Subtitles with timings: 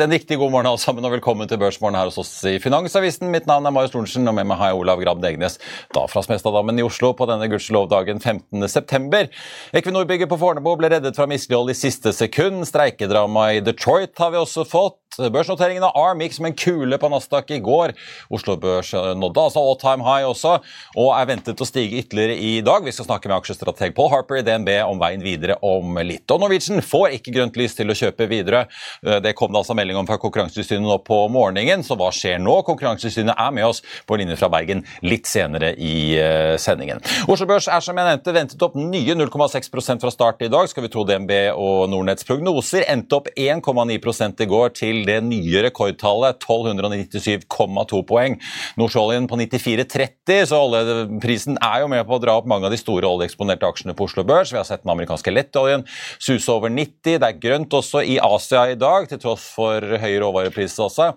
[0.00, 3.28] En riktig god morgen alle sammen, og velkommen til Børsmorgen her hos oss i Finansavisen.
[3.30, 5.60] Mitt navn er Marius Thorensen, og med meg har jeg Olav Grabb Degnes,
[5.94, 9.28] da fra Smestadammen i Oslo på denne gudskjelovdagen 15.9.
[9.78, 12.66] Equinor-bygget på Fornebu ble reddet fra mislighold i siste sekund.
[12.66, 15.03] Streikedrama i Detroit har vi også fått.
[15.14, 17.92] Børsnoteringen av ARM gikk som en kule på Nasdaq i går.
[18.34, 20.56] Oslo Børs nådde altså all time high også,
[20.98, 22.82] og er ventet å stige ytterligere i dag.
[22.82, 26.26] Vi skal snakke med aksjestrateg Paul Harper i DNB om veien videre om litt.
[26.34, 28.64] Og Norwegian får ikke grønt lys til å kjøpe videre.
[29.00, 32.56] Det kom det altså melding om fra Konkurransetilsynet nå på morgenen, så hva skjer nå?
[32.66, 36.18] Konkurransetilsynet er med oss på linje fra Bergen litt senere i
[36.58, 37.02] sendingen.
[37.30, 39.70] Oslo Børs er som jeg nevnte ventet opp nye 0,6
[40.02, 40.66] fra start i dag.
[40.70, 45.64] Skal vi tro DNB og Nordnetts prognoser endte opp 1,9% i går til det nye
[45.66, 48.38] rekordtallet 1297,2 poeng.
[48.80, 52.80] Nordsjøoljen på 94,30, så oljeprisen er jo med på å dra opp mange av de
[52.80, 54.52] store oljeeksponerte aksjene på Oslo Børs.
[54.52, 55.86] Vi har sett den amerikanske lettoljen
[56.18, 57.18] suse over 90.
[57.20, 61.10] Det er grønt også i Asia i dag, til tross for høye råvarepriser også.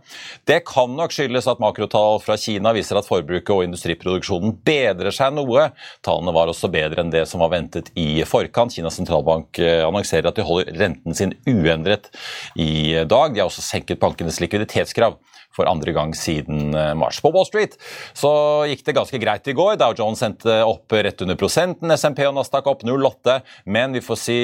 [0.48, 5.36] Det kan nok skyldes at makrotall fra Kina viser at forbruket og industriproduksjonen bedrer seg
[5.38, 5.70] noe.
[6.06, 8.76] Tallene var også bedre enn det som var ventet i forkant.
[8.76, 12.12] Kinas sentralbank annonserer at de holder renten sin uendret
[12.60, 13.34] i dag.
[13.34, 15.18] De har også senket bankenes likviditetskrav
[15.58, 17.20] for andre gang siden mars.
[17.24, 17.76] På Wall Street
[18.18, 18.32] så
[18.70, 19.76] gikk det ganske greit i går.
[19.82, 24.22] Dow Jones endte opp rett under prosenten, SMP og Nasdaq opp 0,8, men vi får
[24.22, 24.38] si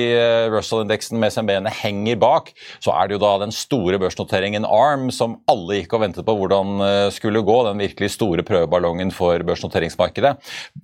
[0.54, 2.52] Russell-indeksen med SMB-ene henger bak.
[2.84, 6.36] Så er det jo da den store børsnoteringen ARM som alle gikk og ventet på
[6.40, 6.82] hvordan
[7.14, 10.36] skulle gå, den virkelig store prøveballongen for børsnoteringsmarkedet.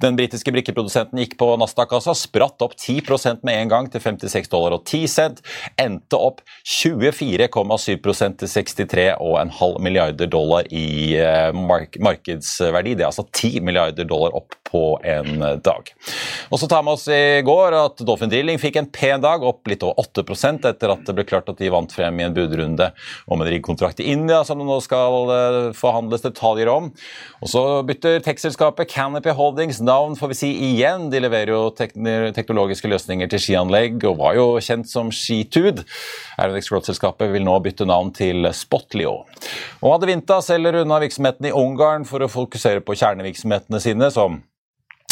[0.04, 4.52] Den britiske brikkeprodusenten gikk på Nasdaq altså, spratt opp 10% med en gang til 56
[4.52, 5.42] dollar og 10 cent,
[5.80, 11.16] endte opp 24,7% til 63,5 milliarder dollar i
[11.56, 12.98] mark markedsverdi.
[12.98, 15.88] Det er altså 10 milliarder dollar opp på en dag.
[16.54, 19.66] Og så tar vi oss i går at Dolphin Drilling fikk en pen dag, opp
[19.70, 22.92] litt over 8% etter at det ble klart at de vant frem i en budrunde
[23.26, 26.92] om en riggkontrakt i India, som det nå skal forhandles detaljer om.
[27.42, 31.10] Og så bytter tekstselskapet Canopy Holdings navn, får vi si igjen.
[31.10, 35.88] De leverer jo teknologiske løsninger til skianlegg og var jo kjent som Skitude.
[36.38, 39.24] Aeronex Growth-selskapet vil nå bytte navn til Spotlio.
[39.82, 44.40] Og Adevinta selger unna virksomheten i Ungarn for å fokusere på kjernevirksomhetene sine, som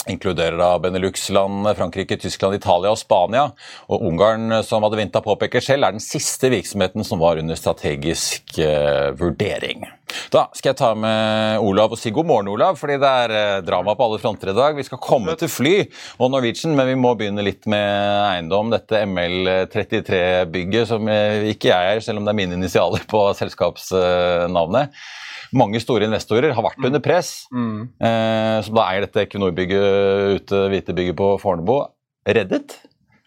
[0.09, 3.50] inkluderer da Benelux-land, Frankrike, Tyskland, Italia og Spania.
[3.91, 9.12] Og Ungarn, som Adevinta påpeker selv, er den siste virksomheten som var under strategisk eh,
[9.18, 9.85] vurdering.
[10.31, 13.59] Da skal jeg ta med Olav og si god morgen, Olav, fordi det er eh,
[13.68, 14.78] drama på alle fronter i dag.
[14.78, 15.75] Vi skal komme til fly
[16.18, 17.88] og Norwegian, men vi må begynne litt med
[18.31, 18.72] eiendom.
[18.74, 24.95] Dette ML33-bygget, som uh, ikke jeg er, selv om det er mine initialer på selskapsnavnet
[25.56, 27.80] mange store investorer har vært under press, mm.
[28.03, 31.80] eh, som da eier dette Equinor-bygget ute, hvite bygget på Fornebu.
[32.28, 32.75] Reddet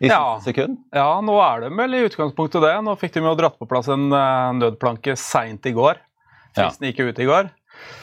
[0.01, 0.41] i ja.
[0.45, 0.79] sekund?
[0.97, 2.75] Ja, nå er de vel i utgangspunktet det.
[2.85, 6.01] Nå fikk de jo dratt på plass en uh, nødplanke seint i går.
[6.57, 6.93] Fristen ja.
[6.93, 7.51] gikk ut i går.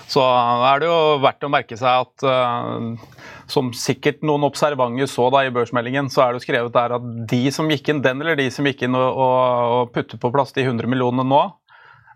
[0.09, 3.18] Så er det jo verdt å merke seg at uh,
[3.50, 7.07] som sikkert noen observante så da i børsmeldingen, så er det jo skrevet der at
[7.30, 10.31] de som gikk inn, den eller de som gikk inn og, og, og putter på
[10.33, 11.44] plass de 100 millionene nå,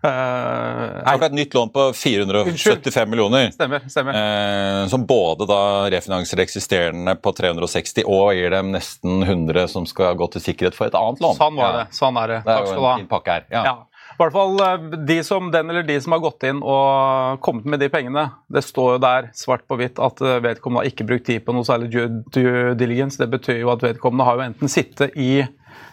[0.02, 3.50] Uh, det et nytt lån på 475 millioner.
[3.54, 4.16] Stemmer, stemmer.
[4.16, 5.62] Uh, som både da
[5.94, 10.90] refinansier eksisterende på 360 og gir dem nesten 100 som skal gå til sikkerhet for
[10.90, 11.38] et annet lån.
[11.38, 11.86] Sånn var det.
[11.94, 12.40] sånn er det.
[12.48, 13.48] Det er en fin pakke her.
[13.54, 13.64] Ja.
[13.70, 13.76] ja.
[14.22, 17.82] I hvert fall de som, Den eller de som har gått inn og kommet med
[17.82, 18.28] de pengene.
[18.52, 21.66] Det står jo der svart på hvitt at vedkommende har ikke brukt tid på noe
[21.66, 23.18] særlig due diligence.
[23.18, 25.42] Det betyr jo at vedkommende har jo enten sittet i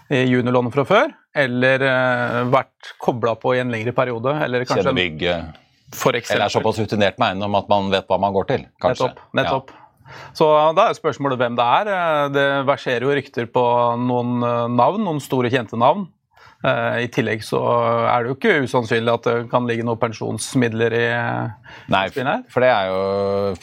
[0.10, 4.34] juniorlånet fra før, eller uh, vært kobla på i en lengre periode.
[4.46, 4.88] eller kanskje...
[4.90, 5.26] Kjedebygg.
[5.94, 6.38] For eksempel.
[6.38, 8.66] Eller er såpass rutinert med eiendom at man vet hva man går til?
[8.82, 9.10] kanskje.
[9.10, 9.38] Nettopp.
[9.38, 9.76] nettopp.
[10.38, 10.48] Så
[10.78, 11.92] da er spørsmålet hvem det er.
[11.94, 13.66] Eh, det verserer jo rykter på
[14.02, 16.08] noen eh, navn, noen store, kjente navn.
[16.60, 17.60] Eh, I tillegg så
[18.12, 21.06] er det jo ikke usannsynlig at det kan ligge noen pensjonsmidler i
[21.88, 22.98] Nei, for det er jo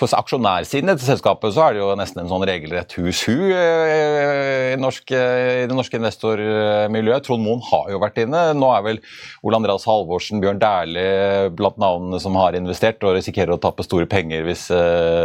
[0.00, 4.78] På aksjonærsiden til selskapet så er det jo nesten en sånn regelrett hus-hu eh, i,
[4.80, 7.26] norsk, i det norske investormiljøet.
[7.26, 8.46] Trond Moen har jo vært inne.
[8.56, 9.02] Nå er vel
[9.44, 14.08] Ole Andreas Halvorsen, Bjørn Dæhlie blant navnene som har investert og risikerer å tappe store
[14.08, 14.66] penger hvis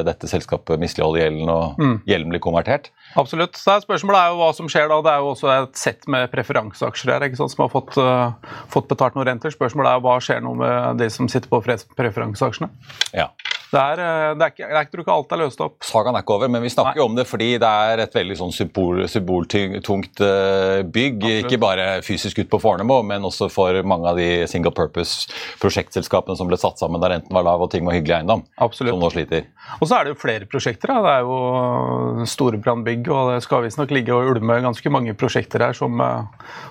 [0.07, 1.95] dette selskapet misligholder gjelden og mm.
[2.09, 2.91] gjelden blir konvertert.
[3.19, 3.55] Absolutt.
[3.59, 4.99] Så spørsmålet er jo hva som skjer da.
[5.05, 7.27] Det er jo også et sett med preferanseaksjer her.
[7.27, 9.53] ikke sant, har fått, uh, fått betalt noen renter.
[9.53, 11.61] Spørsmålet er hva skjer nå med de som sitter på
[11.97, 12.69] preferanseaksjene.
[13.17, 13.29] Ja.
[13.71, 15.75] Det er, eh, det er ikke, jeg tror ikke alt er løst opp.
[15.87, 18.35] Sagaen er ikke over, men vi snakker jo om det fordi det er et veldig
[18.41, 21.21] sånn symbol, symboltungt eh, bygg.
[21.21, 21.45] Absolutt.
[21.45, 26.51] Ikke bare fysisk ut på Fornebu, men også for mange av de single purpose-prosjektselskapene som
[26.51, 28.43] ble satt sammen da renten var lav og ting var hyggelig eiendom.
[28.59, 28.91] Absolutt.
[28.91, 29.47] Som nå sliter.
[29.79, 30.91] Og så er det jo flere prosjekter.
[30.91, 31.05] Da.
[31.05, 35.77] Det er jo Storebrandbygg, og det skal visstnok ligge og ulme ganske mange prosjekter her
[35.77, 36.03] som,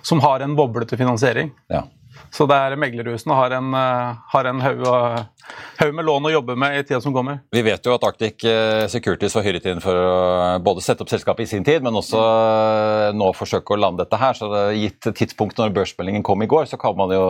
[0.04, 1.54] som har en boblete finansiering.
[1.72, 1.86] Ja.
[2.30, 4.84] Så det er meglerhusene har en, eh, har en haug,
[5.80, 7.40] haug, med lån å jobbe med i tida som kommer.
[7.52, 10.14] Vi vet jo at Arctic eh, Securities var hyret inn for å
[10.62, 14.20] både sette opp selskapet i sin tid, men også eh, nå forsøke å lande dette
[14.20, 14.38] her.
[14.38, 17.24] Så det, gitt tidspunkt når børsmeldingen kom i går, så kan man jo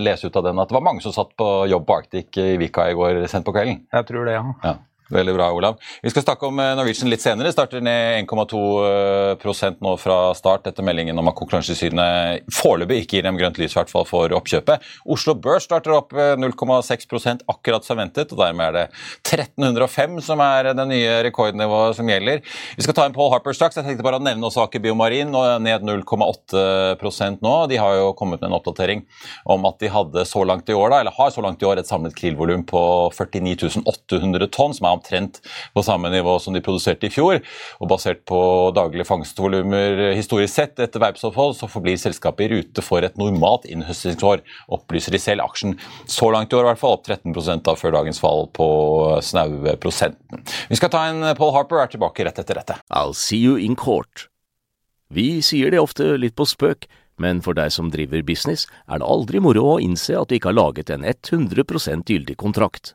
[0.00, 2.56] lese ut av den at det var mange som satt på jobb på Arctic i
[2.60, 3.84] Vika i går sent på kvelden.
[3.92, 4.44] Jeg tror det, ja.
[4.64, 4.76] ja.
[5.08, 5.78] Veldig bra, Olav.
[6.02, 7.48] Vi skal snakke om eh, Norwegian litt senere.
[7.54, 13.24] Starter ned 1,2 eh, nå fra start etter meldingen om at Konkurransetilsynet foreløpig ikke gir
[13.24, 14.84] dem grønt lys hvert fall for oppkjøpet.
[15.08, 18.84] Oslo Børs starter opp 0,6% akkurat som ventet, og dermed er det
[19.24, 22.44] 1305 som er det nye rekordnivået som gjelder.
[22.76, 23.80] Vi skal ta en Paul Harper straks.
[23.80, 25.32] Jeg tenkte bare å nevne også Aker Biomarin,
[25.64, 27.54] ned 0,8% nå.
[27.72, 29.06] De har jo kommet med en oppdatering
[29.48, 31.80] om at de hadde så langt i år, da, eller har så langt i år
[31.80, 32.82] et samlet krillvolum på
[33.16, 35.40] 49 800 tonn, som er omtrent
[35.74, 37.40] på samme nivå som de produserte i fjor.
[37.80, 38.40] Og basert på
[38.76, 44.44] daglige fangstvolumer historisk sett etter verpsopphold, så forblir selskapet i rute for et normalt innhøstingsår,
[44.74, 45.46] opplyser de selv.
[45.48, 45.76] Aksjen
[46.10, 48.68] så langt i år i hvert fall opp 13 av før dagens fall på
[49.24, 50.42] snaue prosenten.
[50.68, 52.78] Vi skal ta en Paul Harper, er tilbake rett etter dette.
[52.90, 54.28] I'll see you in court.
[55.08, 59.08] Vi sier det ofte litt på spøk, men for deg som driver business, er det
[59.08, 62.94] aldri moro å innse at du ikke har laget en 100% gyldig kontrakt.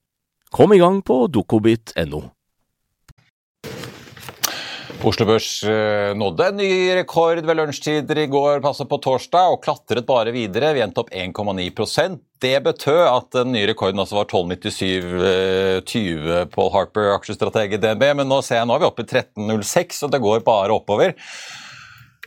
[0.51, 2.25] Kom i gang på dokobit.no.
[5.01, 9.63] Oslo Børs eh, nådde en ny rekord ved lunsjtider i går, passet på torsdag, og
[9.63, 10.73] klatret bare videre.
[10.75, 17.05] Vi endte opp 1,9% Det betød at den nye rekorden altså var 12,97,20 Paul Harper,
[17.15, 18.03] aksjestrateg i DNB.
[18.19, 21.09] Men nå ser jeg nå er vi oppe i 13,06, og det går bare oppover.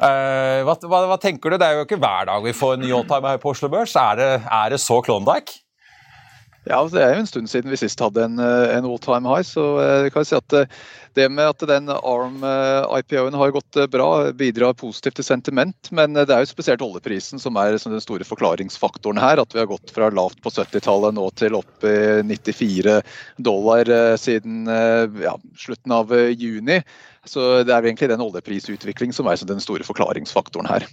[0.01, 1.57] Uh, hva, hva, hva, tenker du?
[1.61, 3.95] Det er jo ikke hver dag vi får en ny alltime her på Oslo Børs.
[4.01, 5.64] Er det, er det så Klondyke?
[6.65, 8.99] Ja, altså, Det er jo en stund siden vi sist hadde en, eh, en all
[8.99, 9.45] time high.
[9.45, 10.71] så jeg eh, kan si at eh,
[11.15, 15.93] Det med at den ARM-IPO-en har gått bra, bidrar positivt til sentiment.
[15.93, 19.39] Men det er jo spesielt oljeprisen som er den store forklaringsfaktoren her.
[19.39, 22.99] At vi har gått fra lavt på 70-tallet nå til opp i 94
[23.39, 24.67] dollar siden
[25.23, 26.83] ja, slutten av juni.
[27.25, 30.89] Så det er egentlig den oljeprisutvikling som er den store forklaringsfaktoren her.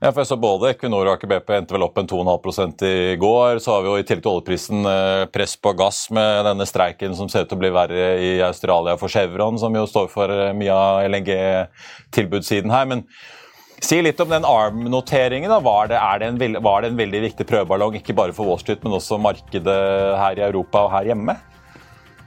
[0.00, 3.16] Ja, for jeg så Både Equinor og Aker BP endte vel opp en 2,5 i
[3.20, 3.58] går.
[3.60, 7.12] Så har vi jo i tillegg til oljeprisen eh, press på gass med denne streiken
[7.18, 10.32] som ser ut til å bli verre i Australia for Chevron, som jo står for
[10.32, 12.88] eh, mye av LNG-tilbudssiden her.
[12.88, 13.04] men
[13.80, 15.52] Si litt om den ARM-noteringen.
[15.64, 19.76] Var, var, det en veldig viktig prøveballong, ikke bare for Wall Street, men også markedet
[20.20, 21.36] her i Europa og her hjemme?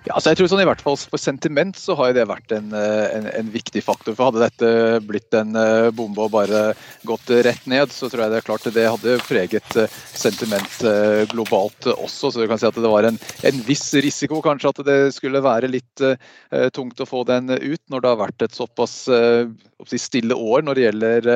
[0.03, 2.73] Ja, altså jeg tror sånn i hvert fall For sentiment så har det vært en,
[2.75, 4.15] eh, en, en, viktig faktor.
[4.17, 6.63] for Hadde dette blitt en eh, bombe og bare
[7.07, 10.75] gått rett ned, så tror jeg det er klart det hadde preget eh, sentiment
[11.31, 12.31] globalt også.
[12.31, 15.41] Så du kan si at det var en, en viss risiko kanskje at det skulle
[15.43, 16.15] være litt uh,
[16.75, 19.45] tungt å få den ut, når det har vært et såpass uh,
[19.89, 21.29] stille år når det gjelder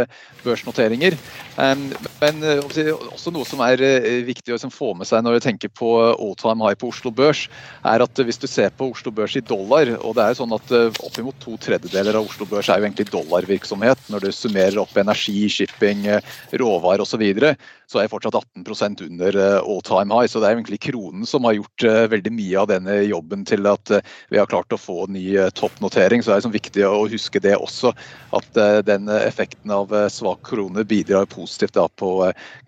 [0.44, 1.18] børsnoteringer.
[1.60, 1.88] Um,
[2.22, 3.84] men også noe som er
[4.28, 7.14] viktig å liksom, få med seg når du tenker på all time high på Oslo
[7.14, 7.46] Børs,
[7.88, 10.72] er at hvis du ser på Oslo Børs i dollar, og det er sånn at
[10.74, 14.08] eh, oppimot to tredjedeler av Oslo Børs er jo egentlig dollarvirksomhet.
[14.12, 17.54] Når du summerer opp energi, shipping, eh, råvarer osv., så, videre,
[17.90, 20.30] så er fortsatt 18% under eh, all time high.
[20.30, 23.94] Så det er egentlig kronen som har gjort veldig mye av denne jobben til at
[24.30, 25.26] vi har klart å få ny
[25.58, 26.22] toppnotering.
[26.22, 27.94] Så det er sånn viktig å huske det også,
[28.38, 32.12] at den effekten av svak krone bidrar positivt på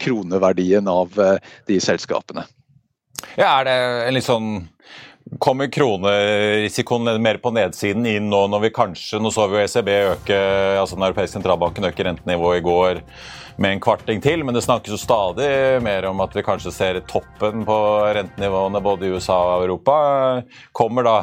[0.01, 1.13] kroneverdien av
[1.69, 2.47] de selskapene.
[3.37, 3.77] Ja, er det
[4.07, 4.49] en litt sånn
[5.39, 9.89] Kommer kronerisikoen mer på nedsiden inn nå når vi kanskje Nå så vi jo ECB
[9.95, 10.39] øke,
[10.81, 13.01] altså den europeiske sentralbanken øke rentenivået i går
[13.59, 15.49] med en kvarting til, men det snakkes jo stadig
[15.83, 17.79] mer om at vi kanskje ser toppen på
[18.15, 19.97] rentenivåene både i USA og Europa.
[20.75, 21.17] Kommer da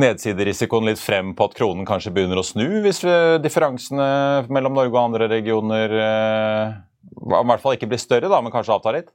[0.00, 3.04] nedsiderisikoen litt frem på at kronen kanskje begynner å snu, hvis
[3.44, 4.08] differansene
[4.52, 6.74] mellom Norge og andre regioner eh,
[7.14, 9.12] i hvert fall ikke blir større, da, men kanskje avtar litt?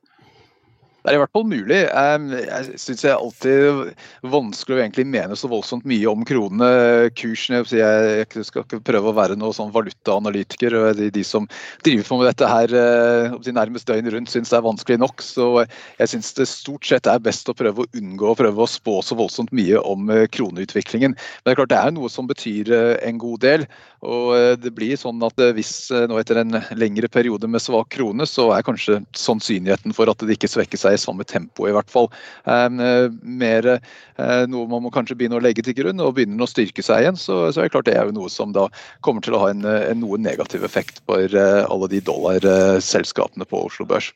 [0.99, 1.77] Det er i hvert fall mulig.
[1.79, 3.91] Jeg syns det er alltid
[4.33, 7.07] vanskelig å egentlig mene så voldsomt mye om kronene.
[7.15, 10.75] Kursene Jeg skal ikke prøve å være noen sånn valutaanalytiker.
[10.99, 11.47] De, som
[11.87, 15.23] driver på med dette her eh, nærmest døgnet rundt, syns det er vanskelig nok.
[15.23, 18.69] Så jeg syns det stort sett er best å prøve å unngå å prøve å
[18.69, 21.15] spå så voldsomt mye om eh, kroneutviklingen.
[21.15, 23.65] Men det er klart det er noe som betyr eh, en god del.
[24.05, 28.49] Og det blir sånn at hvis nå etter en lengre periode med svak krone, så
[28.55, 32.07] er kanskje sannsynligheten for at det ikke svekker seg i samme tempo, i hvert fall.
[32.45, 36.85] Mer eh, noe man må kanskje begynne å legge til grunn, og begynner å styrke
[36.85, 38.69] seg igjen, så, så er det klart det er jo noe som da
[39.05, 43.65] kommer til å ha en, en noe negativ effekt for eh, alle de dollarselskapene på
[43.67, 44.13] Oslo Børs.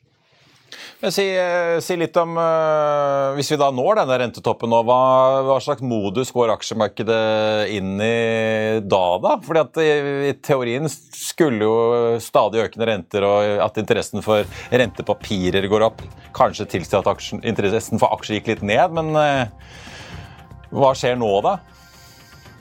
[1.12, 5.00] Si, eh, si, litt om uh, Hvis vi da når denne rentetoppen nå, hva,
[5.44, 9.34] hva, slags modus går aksjemarkedet inn i da, da?
[9.44, 9.90] Fordi at i,
[10.30, 11.76] i, teorien skulle jo
[12.24, 16.06] stadig økende renter og at interessen for rentepapirer går opp,
[16.38, 19.44] kanskje tilsi at aksjen, interessen for aksjer gikk litt ned, men uh,
[20.72, 21.58] hva skjer nå, da?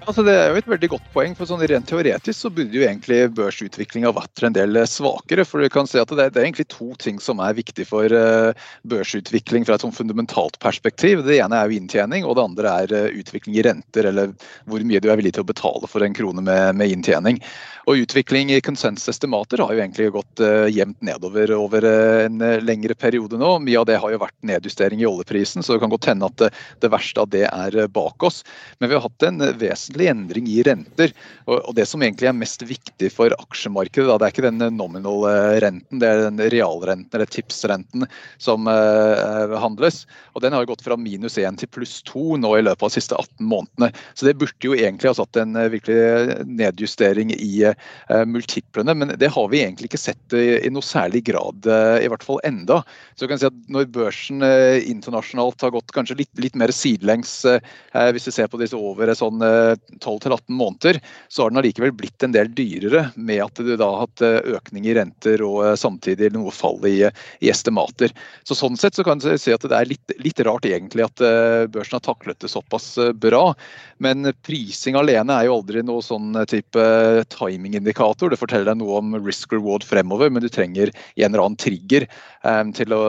[0.02, 1.35] Altså, det er jo et veldig godt poeng.
[1.38, 5.44] for sånn Rent teoretisk så burde jo egentlig børsutviklinga vært en del svakere.
[5.47, 8.50] for du kan se at det er, egentlig to ting som er viktig for uh,
[8.82, 11.23] børsutvikling fra et sånn fundamentalt perspektiv.
[11.23, 14.35] Det ene er jo inntjening, og det andre er uh, utvikling i renter, eller
[14.66, 17.38] hvor mye du er villig til å betale for en krone med, med inntjening.
[17.87, 23.38] Og Utvikling i konsensusestimater har jo egentlig gått uh, jevnt nedover over en lengre periode
[23.38, 23.54] nå.
[23.62, 26.38] Mye av det har jo vært nedjustering i oljeprisen, så det kan godt hende at
[26.42, 26.50] det,
[26.82, 28.42] det verste av det er bak oss.
[28.78, 31.12] Men vi har hatt en vesentlig vesentlig endring i renter.
[31.46, 35.61] Og, Det som egentlig er mest viktig for aksjemarkedet, da, det er ikke den eh,
[35.62, 38.06] renten, det er den realrenten eller tipsrenten
[38.38, 40.06] som uh, handles.
[40.34, 42.99] Og Den har gått fra minus 1 til pluss 2 nå i løpet av de
[42.99, 43.92] siste 18 månedene.
[44.14, 49.32] Så det burde jo egentlig ha satt en virkelig nedjustering i uh, multiplene, men det
[49.32, 52.82] har vi egentlig ikke sett i, i noe særlig grad, uh, i hvert fall enda.
[53.16, 57.32] Så kan si at Når børsen internasjonalt har gått kanskje litt, litt mer sidelengs,
[57.92, 59.42] hvis vi ser på disse over sånn
[60.01, 64.07] 12-18 måneder, så har den allikevel blitt en del dyrere med at du da har
[64.07, 66.99] hatt eh, økning i renter og eh, samtidig noe fall i,
[67.41, 68.12] i estimater.
[68.49, 71.23] Så Sånn sett så kan du si at det er litt, litt, rart egentlig at
[71.25, 73.53] eh, børsen har taklet det såpass bra.
[74.03, 76.85] Men prising alene er jo aldri noe sånn type
[77.35, 78.33] timingindikator.
[78.33, 82.07] Det forteller deg noe om risk reward fremover, men du trenger en eller annen trigger
[82.43, 83.03] um, til å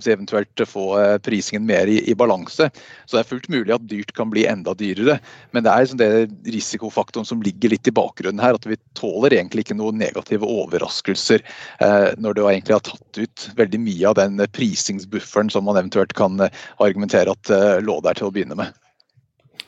[0.00, 0.86] eventuelt få
[1.24, 2.70] prisingen mer i, i balanse.
[3.04, 5.18] Så det er fullt mulig at dyrt kan bli enda dyrere.
[5.52, 6.09] Men det er liksom det
[6.46, 8.56] risikofaktoren som ligger litt i bakgrunnen her.
[8.58, 13.48] At vi tåler egentlig ikke noen negative overraskelser eh, når du egentlig har tatt ut
[13.58, 18.18] veldig mye av den prisingsbufferen som man eventuelt kan eh, argumentere at eh, lå der
[18.18, 18.76] til å begynne med.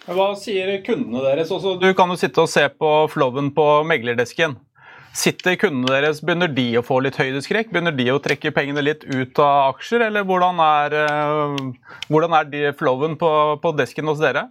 [0.03, 1.53] Hva sier kundene deres?
[1.55, 4.57] Også, du kan jo sitte og se på flowen på meglerdesken.
[5.15, 7.71] Sitter kundene deres, Begynner de å få litt høydeskrekk?
[7.71, 10.97] Begynner de å trekke pengene litt ut av aksjer, eller hvordan er,
[12.09, 13.31] hvordan er de flowen på,
[13.61, 14.49] på desken hos dere?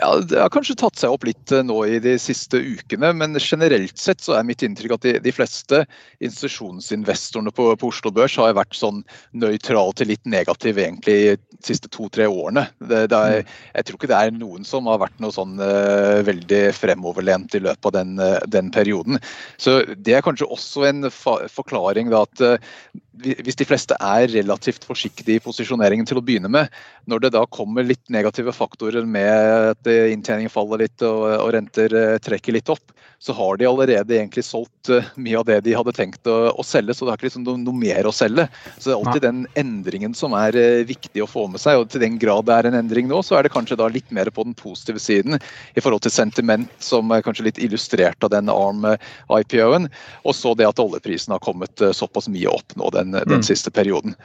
[0.00, 3.36] Ja, Det har kanskje tatt seg opp litt eh, nå i de siste ukene, men
[3.40, 5.82] generelt sett så er mitt inntrykk at de, de fleste
[6.24, 9.02] institusjonsinvestorene på, på, Oslo Børs har vært sånn
[9.36, 12.64] nøytrale til litt negative egentlig de siste to-tre årene.
[12.80, 13.52] Det, det er, mm.
[13.76, 17.62] jeg tror ikke det er noen som har vært noe sånn uh, veldig fremoverlent i
[17.66, 19.20] løpet av den, uh, den, perioden.
[19.60, 22.72] Så Det er kanskje også en forklaring da, at uh,
[23.18, 26.70] hvis de fleste er relativt forsiktige i posisjoneringen til å begynne med,
[27.10, 31.96] når det da kommer litt negative faktorer med at inntjeningen faller litt og, og renter
[31.96, 35.74] eh, trekker litt opp, så har de allerede egentlig solgt eh, mye av det de
[35.76, 36.94] hadde tenkt å, å selge.
[36.96, 38.46] Så det er ikke liksom noe, mer å selge.
[38.78, 41.82] Så det er alltid den endringen som er uh, viktig å få med seg.
[41.82, 44.08] Og til den grad det er en endring nå, så er det kanskje da litt
[44.16, 48.32] mer på den positive siden i forhold til sentiment, som er kanskje litt illustrert av
[48.32, 49.90] den ARM-IPO-en.
[50.24, 53.46] Og så det at oljeprisen har kommet såpass mye opp nå den, den mm.
[53.52, 54.16] siste perioden.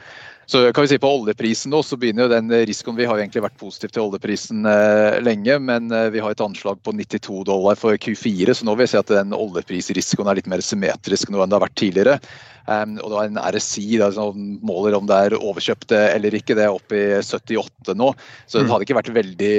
[0.46, 3.42] Så kan vi si På oljeprisen nå, så begynner jo den risikoen Vi har egentlig
[3.42, 7.78] vært positive til oljeprisen eh, lenge, men eh, vi har et anslag på 92 dollar
[7.78, 11.42] for Q4, så nå vil jeg si at den oljeprisrisikoen er litt mer symmetrisk nå
[11.42, 12.20] enn det har vært tidligere.
[12.66, 16.56] Um, og det var en RSI da, som måler om det er overkjøpt eller ikke.
[16.58, 18.08] Det er oppe i 78 nå.
[18.46, 18.72] Så det mm.
[18.72, 19.52] hadde ikke vært veldig,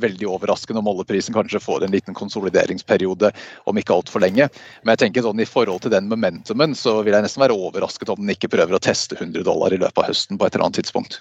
[0.00, 3.28] veldig overraskende om oljeprisen kanskje får en liten konsolideringsperiode
[3.68, 4.48] om ikke altfor lenge.
[4.82, 8.14] Men jeg tenker sånn i forhold til den momentumen så vil jeg nesten være overrasket
[8.14, 10.66] om den ikke prøver å teste 100 dollar i løpet av høsten på et eller
[10.66, 11.20] annet tidspunkt.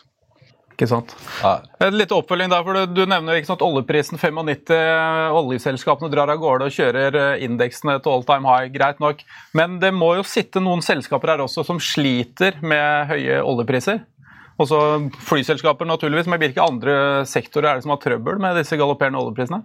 [0.76, 1.14] Ikke sant.
[1.40, 1.62] Ja.
[1.94, 4.74] Litt oppfølging der, for Du, nevner ikke sant, oljeprisen 95.
[5.40, 8.68] Oljeselskapene drar av gårde og kjører eh, indeksene til all time high.
[8.74, 9.24] Greit nok.
[9.56, 14.04] Men det må jo sitte noen selskaper her også som sliter med høye oljepriser.
[14.60, 14.82] Også
[15.30, 16.28] flyselskaper, naturligvis.
[16.32, 16.98] Men hvilke andre
[17.30, 19.64] sektorer er det som har trøbbel med disse galopperende oljeprisene?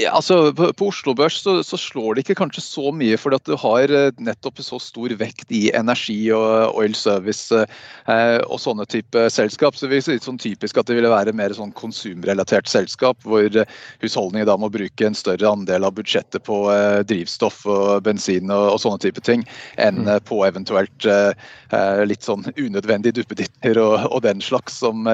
[0.00, 3.36] Ja, altså På, på Oslo Børs så, så, slår det ikke kanskje så mye, fordi
[3.36, 8.56] at du har eh, nettopp så stor vekt i energi og oil service eh, og
[8.62, 9.76] sånne type selskap.
[9.76, 13.44] Så det vil sånn typisk at det ville være mer sånn konsumrelatert selskap, hvor
[14.00, 18.70] husholdninger da må bruke en større andel av budsjettet på eh, drivstoff og bensin og,
[18.72, 19.44] og, sånne type ting,
[19.76, 20.10] enn mm.
[20.12, 21.36] Eh, på eventuelt eh,
[21.76, 24.80] eh, litt sånn unødvendige duppeditter og, og, den slags.
[24.82, 25.04] Som,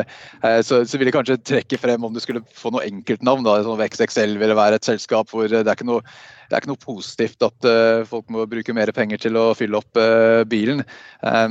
[0.64, 3.80] så, så vil jeg kanskje trekke frem om du skulle få noe enkeltnavn, da, sånn
[3.80, 6.04] VXXL ville være er et selskap hvor det er ikke noe,
[6.48, 10.00] er ikke noe positivt at uh, folk må bruke mer penger til å fylle opp
[10.00, 10.84] uh, bilen.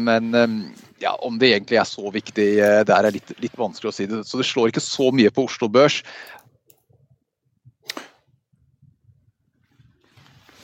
[0.02, 0.32] Men
[1.02, 2.48] ja, om det egentlig er så viktig,
[2.88, 4.08] det er litt, litt, vanskelig å si.
[4.10, 4.24] det.
[4.26, 6.00] Så det slår ikke så mye på Oslo Børs.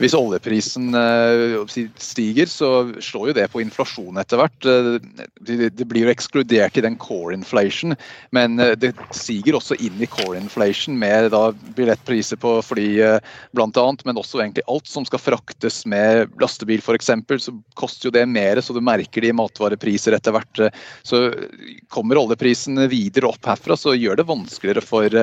[0.02, 4.66] Hvis oljeprisen eh, stiger, så slår jo det på inflasjon etter hvert.
[4.66, 7.94] Eh, det blir jo ekskludert i den core inflation,
[8.34, 12.88] men eh, det stiger også inn i core inflation med da billettpriser på fly
[13.54, 17.14] bl.a., men også egentlig alt som skal fraktes med lastebil f.eks.,
[17.46, 20.64] så koster jo det mer, så du merker det i matvarepriser etter hvert.
[21.06, 21.22] Så
[21.94, 25.22] kommer oljeprisen videre opp herfra, så gjør det vanskeligere for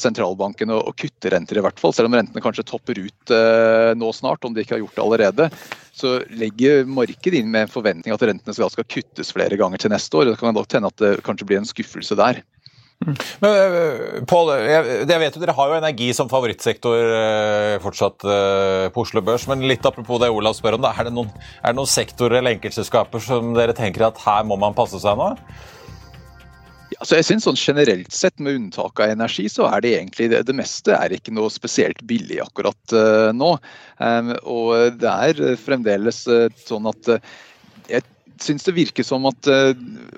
[0.00, 3.36] sentralbanken å kutte renter, i hvert fall, selv om rentene kanskje topper ut
[4.00, 5.48] nå snart, om de ikke har gjort det allerede,
[5.98, 9.92] så legger markedet inn med en forventning at rentene skal, skal kuttes flere ganger til
[9.92, 10.30] neste år.
[10.30, 12.42] Det kan godt hende at det kanskje blir en skuffelse der.
[13.38, 18.26] Men eh, Paul, jeg, jeg, vet jo Dere har jo energi som favorittsektor eh, fortsatt
[18.26, 19.46] eh, på Oslo Børs.
[19.50, 21.30] Men litt apropos det Olav spør om, er, det noen,
[21.62, 25.18] er det noen sektorer eller enkeltselskaper som dere tenker at her må man passe seg
[25.18, 25.30] nå?
[26.98, 30.42] Altså jeg synes sånn Generelt sett, med unntak av energi, så er det egentlig det,
[30.48, 33.54] det meste er ikke noe spesielt billig akkurat uh, nå.
[34.02, 37.36] Um, og det er fremdeles uh, sånn at uh,
[37.88, 38.06] jeg
[38.42, 39.48] syns det virker som at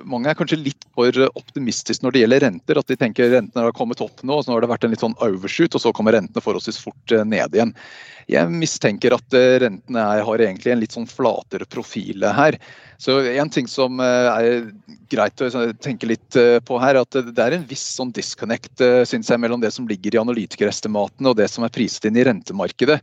[0.04, 2.76] mange er kanskje litt for optimistiske når det gjelder renter.
[2.76, 5.00] At de tenker rentene har kommet opp nå, og så har det vært en litt
[5.00, 7.72] sånn overshoot, og så kommer rentene forholdsvis fort ned igjen.
[8.28, 12.60] Jeg mistenker at rentene er, har egentlig en litt sånn flatere profil her.
[13.00, 14.66] Så En ting som eh, er
[15.08, 15.48] greit å
[15.80, 19.30] tenke litt eh, på her, er at det er en viss sånn disconnect eh, synes
[19.32, 23.00] jeg, mellom det som ligger i analytikerestimatene og det som er priset inn i rentemarkedet.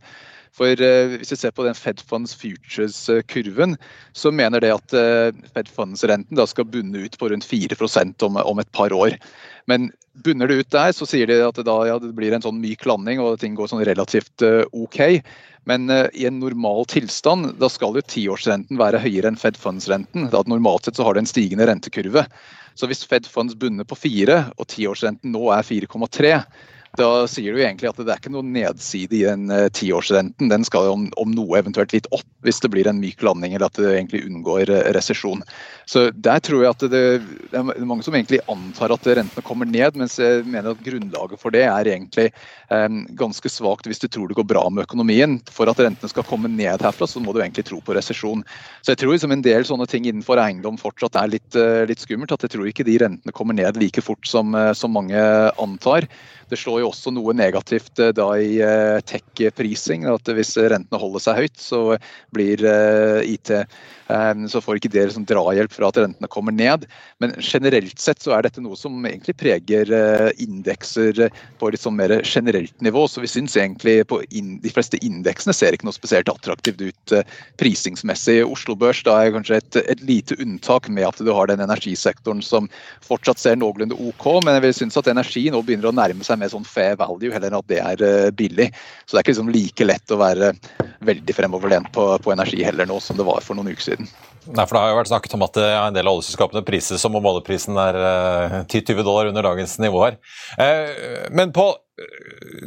[0.56, 0.74] For
[1.18, 3.76] Hvis vi ser på den Fed Funds Futures-kurven,
[4.12, 4.96] så mener det at
[5.54, 7.76] Fed Funds-renten skal bunne ut på rundt 4
[8.26, 9.18] om, om et par år.
[9.66, 9.90] Men
[10.24, 12.60] bunner det ut der, så sier de at det, da, ja, det blir en sånn
[12.60, 15.20] myk landing og ting går sånn relativt OK.
[15.68, 20.30] Men i en normal tilstand da skal jo tiårsrenten være høyere enn Fed Funds-renten.
[20.48, 22.24] Normalt sett så har det en stigende rentekurve.
[22.78, 26.34] Så hvis Fed Funds bunner på 4 og tiårsrenten nå er 4,3
[26.96, 30.48] da sier du egentlig at det er ikke noe nedside i den uh, tiårsrenten.
[30.48, 33.68] Den skal om, om, noe eventuelt litt opp hvis det blir en myk landing eller
[33.68, 35.42] at det egentlig unngår uh, resesjon.
[35.88, 37.02] Så Der tror jeg at det,
[37.52, 41.42] det, er mange som egentlig antar at rentene kommer ned, mens jeg mener at grunnlaget
[41.42, 42.30] for det er egentlig
[42.72, 45.38] um, ganske svakt hvis du tror det går bra med økonomien.
[45.52, 48.44] For at rentene skal komme ned herfra, så må du egentlig tro på resesjon.
[48.80, 52.00] Så jeg tror liksom en del sånne ting innenfor eiendom fortsatt er litt, uh, litt
[52.04, 52.32] skummelt.
[52.32, 55.20] At jeg tror ikke de rentene kommer ned like fort som, som mange
[55.60, 56.08] antar.
[56.50, 58.58] Det slår jo også noe negativt da i
[59.08, 60.08] tech-prising.
[60.08, 61.82] at Hvis rentene holder seg høyt, så
[62.34, 62.64] blir
[63.26, 63.52] IT
[64.48, 66.86] så får ikke det liksom drahjelp fra at rentene kommer ned.
[67.20, 69.90] Men generelt sett så er dette noe som egentlig preger
[70.40, 71.28] indekser
[71.60, 73.04] på litt sånn mer generelt nivå.
[73.08, 77.14] Så vi syns egentlig på de fleste indeksene ser ikke noe spesielt attraktivt ut
[77.60, 78.40] prisingsmessig.
[78.46, 82.40] Oslo Børs da er kanskje et, et lite unntak med at du har den energisektoren
[82.44, 82.70] som
[83.04, 86.37] fortsatt ser noenlunde OK, men jeg vil synes at energi nå begynner å nærme seg
[86.40, 88.70] mer sånn fair value heller enn at det er uh, billig.
[89.04, 90.52] Så det er ikke liksom like lett å være
[91.08, 94.10] veldig fremoverlent på, på, energi heller nå som det var for noen uker siden.
[94.48, 97.16] Nei, for Det har jo vært snakket om at en del av oljeselskapene prises som
[97.18, 100.16] om oljeprisen er eh, 10-20 dollar under dagens nivå her.
[100.56, 101.68] Uh, men på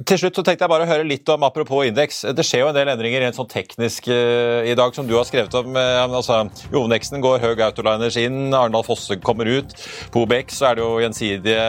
[0.08, 2.18] til slutt så tenkte jeg bare å høre litt om apropos indeks.
[2.36, 5.24] Det skjer jo en del endringer rent sånn teknisk eh, i dag, som du har
[5.28, 5.72] skrevet om.
[5.78, 6.42] Uh, altså,
[6.74, 9.72] Jovneksten går, Høg Autoliners inn, Arendal Fosse kommer ut.
[10.12, 11.68] På OBX så er det jo gjensidige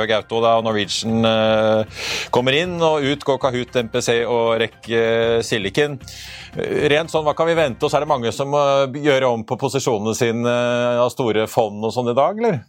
[0.00, 1.28] Høg Auto da, og Norwegian
[2.32, 2.78] kommer inn.
[2.80, 4.88] Og ut går Kahoot, MPC og REC
[5.44, 5.98] Silicon.
[6.54, 8.60] Rent sånn, Hva kan vi vente Og så Er det mange som må
[9.02, 10.54] gjøre på posisjonene sine
[11.00, 12.62] av store fond og sånn i dag, eller?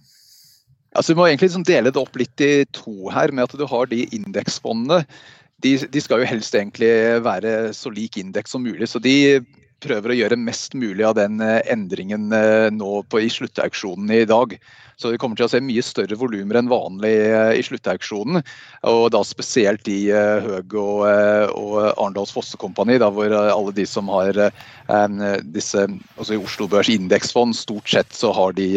[0.96, 3.66] Altså, vi må egentlig liksom dele det opp litt i to her, med at du
[3.68, 5.04] har de indeksfondene.
[5.64, 6.92] De, de, skal jo helst egentlig
[7.26, 8.88] være så lik indeks som mulig.
[8.92, 9.42] så de
[9.84, 14.26] prøver å gjøre mest mulig av den eh, endringen eh, nå på, i sluttauksjonen i
[14.30, 14.56] dag.
[14.96, 18.42] Så vi kommer til å se mye større volumer enn vanlig eh, i sluttauksjonen.
[18.88, 21.04] Og da spesielt i Høg og,
[21.58, 24.40] og Arendals Fossekompani, hvor alle de som har
[25.44, 25.84] disse
[26.16, 28.70] altså i Oslo Børs indeksfond, stort sett så har de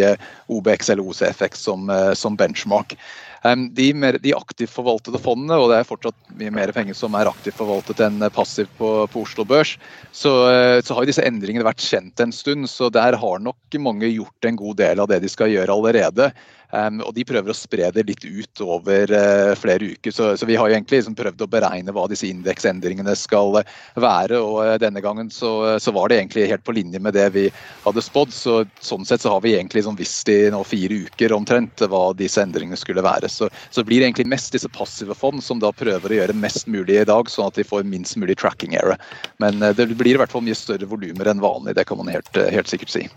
[0.51, 2.97] OBX eller OCFX som, som benchmark.
[3.45, 7.31] De, mer, de aktivt forvaltede fondene, og det er fortsatt mye mer penger som er
[7.31, 9.77] aktivt forvaltet enn passivt på, på Oslo Børs,
[10.11, 12.67] så, eh, så, har disse endringene vært kjent en stund.
[12.71, 16.33] Så der har nok mange gjort en god del av det de skal gjøre allerede.
[16.71, 20.13] Um, og de prøver å spre det litt ut over uh, flere uker.
[20.13, 23.63] Så, så, vi har jo egentlig liksom prøvd å beregne hva disse indeksendringene skal
[23.97, 24.37] være.
[24.37, 27.47] Og uh, denne gangen så, så, var det egentlig helt på linje med det vi
[27.87, 28.35] hadde spådd.
[28.37, 32.03] Så, sånn sett så har vi egentlig liksom visst i nå fire uker omtrent hva
[32.19, 33.31] disse endringene skulle være.
[33.33, 36.69] Så, så blir det egentlig mest disse passive fond som da prøver å gjøre mest
[36.69, 39.01] mulig i dag, sånn at de får minst mulig tracking error.
[39.41, 42.13] Men uh, det blir i hvert fall mye større volumer enn vanlig, det kan man
[42.13, 43.09] helt, helt sikkert si.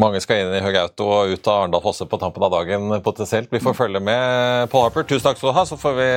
[0.00, 2.96] Mange skal inn i Høg Auto og ut av Arendal Fosse på tampen av dagen
[3.04, 3.50] potensielt.
[3.52, 4.66] Vi får følge med.
[4.72, 5.64] Paul Harper, tusen takk skal du ha.
[5.68, 6.08] Så får vi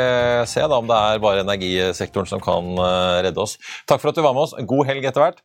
[0.50, 3.58] se da om det er bare energisektoren som kan eh, redde oss.
[3.90, 4.56] Takk for at du var med oss.
[4.58, 5.44] God helg etter hvert.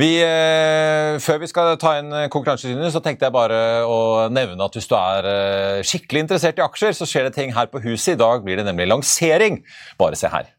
[0.00, 4.00] Vi, eh, før vi skal ta inn konkurransesynet, så tenkte jeg bare å
[4.32, 7.68] nevne at hvis du er eh, skikkelig interessert i aksjer, så skjer det ting her
[7.68, 8.14] på huset.
[8.16, 9.60] I dag blir det nemlig lansering.
[10.00, 10.54] Bare se her.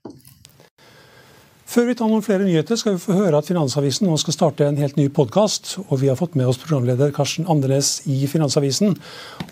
[1.70, 4.66] Før vi tar noen flere nyheter, skal vi få høre at Finansavisen nå skal starte
[4.66, 5.76] en helt ny podkast.
[5.84, 8.96] Og vi har fått med oss programleder Karsten Andenes i Finansavisen.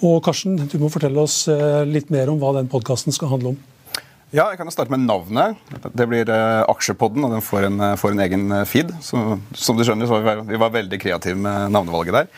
[0.01, 3.51] Og Karsten, du må fortelle oss eh, litt mer om hva den podkasten skal handle
[3.53, 3.59] om.
[4.33, 5.61] Ja, jeg kan jo starte med navnet.
[5.93, 8.89] Det blir uh, Aksjepodden, og den får en, får en egen feed.
[8.97, 9.21] Så,
[9.53, 12.33] som du skjønner, så var vi, vi var veldig kreative med navnevalget der.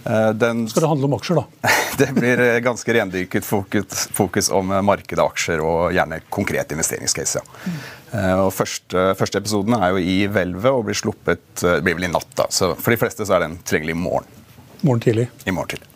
[0.00, 1.72] Uh, den, skal det handle om aksjer, da?
[2.02, 7.46] det blir ganske rendyrket fokus, fokus om markedet, aksjer og gjerne konkret investeringscase.
[7.46, 7.62] ja.
[7.70, 7.80] Mm.
[8.10, 11.98] Eh, og første, første, episoden er jo i hvelvet og blir sluppet eh, det blir
[11.98, 12.32] vel i natt.
[12.38, 14.42] da, så For de fleste så er den tilgjengelig i morgen.
[14.82, 15.28] Morgen tidlig.
[15.46, 15.86] I morgen tidlig.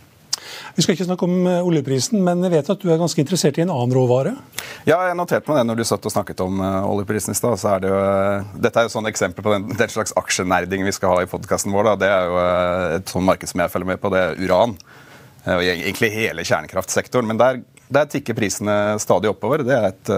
[0.77, 3.59] Vi skal ikke snakke om eh, oljeprisen, men jeg vet at du er ganske interessert
[3.59, 4.37] i en annen råvare?
[4.87, 7.59] Ja, jeg noterte meg det når du satt og snakket om oljeprisen i stad.
[7.59, 7.99] så er det jo,
[8.63, 11.75] Dette er jo sånn eksempel på den, den slags aksjenerding vi skal ha i podkasten
[11.75, 11.91] vår.
[11.91, 11.97] Da.
[12.05, 12.39] Det er jo
[13.01, 14.79] et sånt marked som jeg følger med på, det er uran.
[15.49, 17.33] og egentlig hele kjernekraftsektoren.
[17.33, 19.67] Men der, der tikker prisene stadig oppover.
[19.67, 20.15] Det er et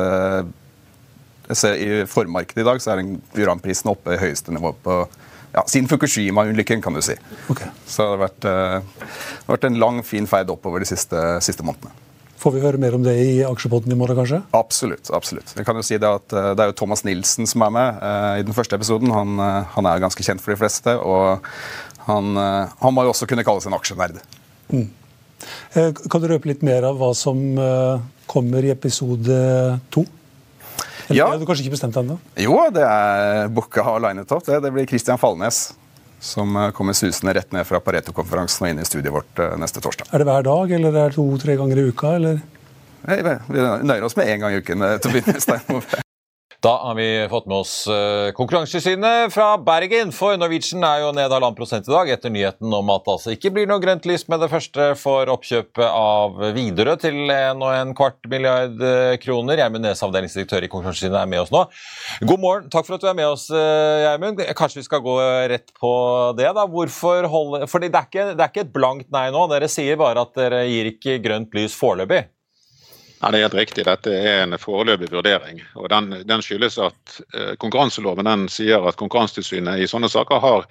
[1.48, 3.04] jeg ser I formarkedet i dag så er
[3.36, 5.04] uranprisen oppe i høyeste nivå på
[5.56, 7.14] ja, siden Fukushima-ulykken, kan du si.
[7.48, 7.70] Okay.
[7.88, 11.22] Så det har vært, uh, det har vært, en lang, fin ferd oppover de siste,
[11.44, 11.94] siste, månedene.
[12.36, 14.42] Får vi høre mer om det i aksjepodden i morgen, kanskje?
[14.56, 15.08] Absolutt.
[15.16, 15.54] absolutt.
[15.56, 18.02] Jeg kan jo si Det at uh, det er jo Thomas Nilsen som er med
[18.02, 19.14] uh, i den første episoden.
[19.16, 19.40] Han,
[19.72, 20.92] han, er ganske kjent for de fleste.
[21.00, 21.40] Og
[22.06, 24.20] han, han må jo også kunne kalles en aksjenerd.
[24.70, 24.90] Mm.
[25.74, 27.40] Kan du røpe litt mer av hva som
[28.30, 29.40] kommer i episode
[29.90, 30.04] to?
[31.06, 31.26] Eller ja.
[31.30, 32.18] har du kanskje ikke bestemt ennå?
[32.42, 34.44] Jo, det er booka og linet opp.
[34.46, 35.68] Det, det blir Christian Falnes
[36.20, 39.82] som eh, kommer susende rett ned fra Pareto-konferansen og inn i studiet vårt eh, neste
[39.84, 40.10] torsdag.
[40.10, 42.16] Er det hver dag, eller er det to-tre ganger i uka?
[42.18, 42.42] eller?
[43.06, 44.82] Vi nøyer oss med én gang i uken.
[44.82, 46.02] Eh, til å begynne.
[46.66, 51.30] Da har vi fått med oss uh, Konkurransetilsynet fra Bergen, for Norwegian er jo ned
[51.30, 54.24] halvannen prosent i dag etter nyheten om at det altså ikke blir noe grønt lys
[54.26, 59.62] med det første for oppkjøpet av Widerøe til en og en kvart milliard uh, kroner.
[59.62, 61.62] Gjermund Nes, avdelingsdirektør i Konkurransetilsynet, er med oss nå.
[62.32, 64.42] God morgen, takk for at du er med oss, uh, Gjermund.
[64.58, 65.18] Kanskje vi skal gå
[65.54, 65.92] rett på
[66.40, 66.66] det, da.
[66.66, 69.46] Hvorfor holde Fordi det er, ikke, det er ikke et blankt nei nå.
[69.54, 72.26] Dere sier bare at dere gir ikke grønt lys foreløpig.
[73.20, 73.86] Ja, Det er helt riktig.
[73.86, 75.62] Dette er en foreløpig vurdering.
[75.74, 80.68] og Den, den skyldes at eh, konkurranseloven den sier at Konkurransetilsynet i sånne saker har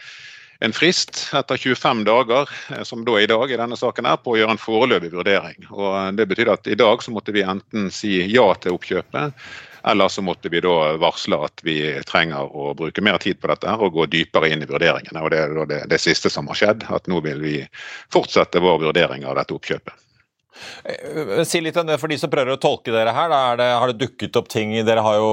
[0.63, 4.35] en frist etter 25 dager, eh, som da i dag i denne saken er, på
[4.35, 5.65] å gjøre en foreløpig vurdering.
[5.73, 9.33] Og Det betyr at i dag så måtte vi enten si ja til oppkjøpet,
[9.85, 13.73] eller så måtte vi da varsle at vi trenger å bruke mer tid på dette
[13.73, 15.21] og gå dypere inn i vurderingene.
[15.21, 17.59] Og Det er det, det siste som har skjedd, at nå vil vi
[18.13, 20.04] fortsette vår vurdering av dette oppkjøpet.
[20.83, 23.31] Eh, si litt om det for de som prøver å tolke dere her.
[23.59, 25.29] Det, har det dukket opp ting Dere har jo,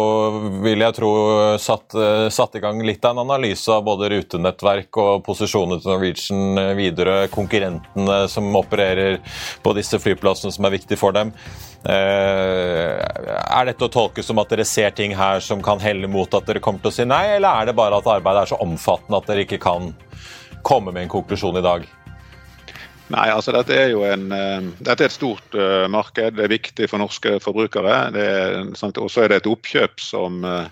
[0.65, 1.13] vil jeg tro,
[1.63, 5.93] satt, eh, satt, i gang litt av en analyse av både rutenettverk og posisjonen til
[5.93, 9.21] Norwegian Widerøe, videre, konkurrentene som opererer
[9.63, 11.33] på disse flyplassene som er viktige for dem.
[11.83, 16.47] Er dette å tolke som at dere ser ting her som kan helle mot at
[16.47, 19.19] dere kommer til å si nei, eller er det bare at arbeidet er så omfattende
[19.19, 19.91] at dere ikke kan
[20.63, 21.89] komme med en konklusjon i dag?
[23.13, 26.39] Nei, altså dette er jo en, uh, dette er et stort uh, marked.
[26.39, 27.97] Det er viktig for norske forbrukere.
[28.73, 30.69] Og så er det et oppkjøp som uh,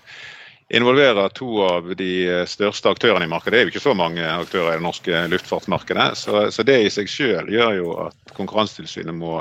[0.72, 2.12] involverer to av de
[2.48, 3.56] største aktørene i markedet.
[3.56, 6.12] Det er jo ikke så mange aktører i det norske luftfartsmarkedet.
[6.16, 9.40] Så, så det i seg selv gjør jo at Konkurransetilsynet må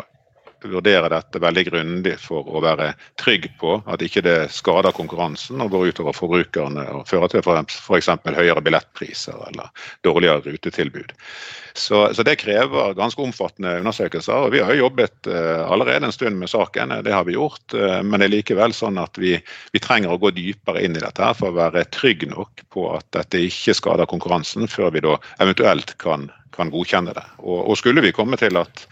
[0.64, 2.92] vurdere dette veldig grundig for å være
[3.22, 8.12] trygg på at ikke det skader konkurransen og går utover forbrukerne og fører til f.eks.
[8.26, 9.72] høyere billettpriser eller
[10.06, 11.16] dårligere rutetilbud.
[11.74, 14.34] Så, så, Det krever ganske omfattende undersøkelser.
[14.34, 17.74] og Vi har jo jobbet uh, allerede en stund med saken, det har vi gjort.
[17.74, 19.38] Uh, men det er likevel sånn at vi,
[19.72, 22.90] vi, trenger å gå dypere inn i dette her for å være trygg nok på
[22.98, 27.26] at dette ikke skader konkurransen, før vi da eventuelt kan, kan godkjenne det.
[27.40, 28.88] Og, og skulle vi komme til at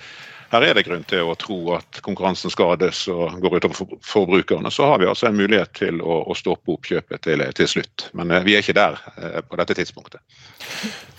[0.51, 4.87] her er det grunn til å tro at konkurransen skades og går utover forbrukerne, så
[4.91, 8.07] har vi altså en mulighet til å, å stoppe oppkjøpet til, til, slutt.
[8.17, 10.23] Men eh, vi er ikke der eh, på dette tidspunktet.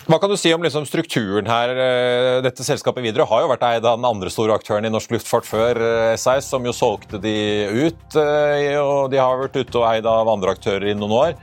[0.08, 1.74] Hva kan du si om liksom strukturen her?
[1.76, 5.12] Eh, dette selskapet Widerøe har jo vært eid av den andre store aktøren i norsk
[5.18, 5.82] luftfart før
[6.16, 7.36] SAS, som jo solgte de
[7.68, 8.16] ut.
[8.16, 11.38] Og de har vært ute og eid av andre aktører i noen år.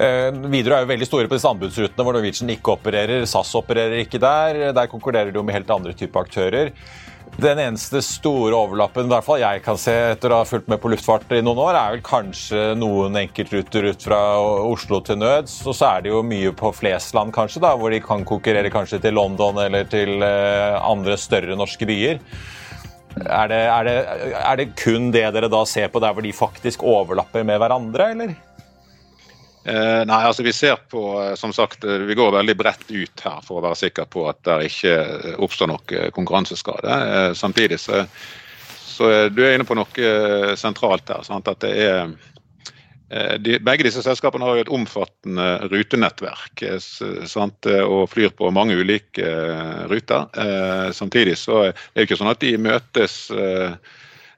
[0.00, 3.26] Widerøe er jo veldig store på disse anbudsrutene hvor Norwegian ikke opererer.
[3.28, 4.70] SAS opererer ikke der.
[4.76, 6.74] Der konkurrerer de jo med helt andre typer aktører.
[7.40, 10.80] Den eneste store overlappen i hvert fall jeg kan se etter å ha fulgt med
[10.82, 14.18] på luftfart i noen år, er vel kanskje noen enkeltruter ut fra
[14.66, 15.54] Oslo til nøds.
[15.64, 19.00] Og så er det jo mye på Flesland, kanskje, da, hvor de kan konkurrere kanskje
[19.06, 22.20] til London eller til eh, andre større norske byer.
[23.20, 23.96] Er det, er, det,
[24.38, 28.12] er det kun det dere da ser på der hvor de faktisk overlapper med hverandre,
[28.14, 28.36] eller?
[29.64, 33.20] Eh, nei, altså vi ser på, eh, som sagt, eh, vi går veldig bredt ut
[33.20, 36.88] her for å være sikker på at det ikke eh, oppstår noe konkurranseskade.
[36.88, 38.06] Eh, samtidig så,
[38.80, 41.24] så er inne på noe sentralt her.
[41.28, 41.48] Sant?
[41.48, 42.12] at det er
[43.42, 47.66] de, begge disse selskapene har jo et omfattende rutenettverk sant?
[47.66, 49.32] og flyr på mange ulike
[49.90, 50.28] ruter.
[50.94, 53.16] Samtidig så er det ikke sånn at de møtes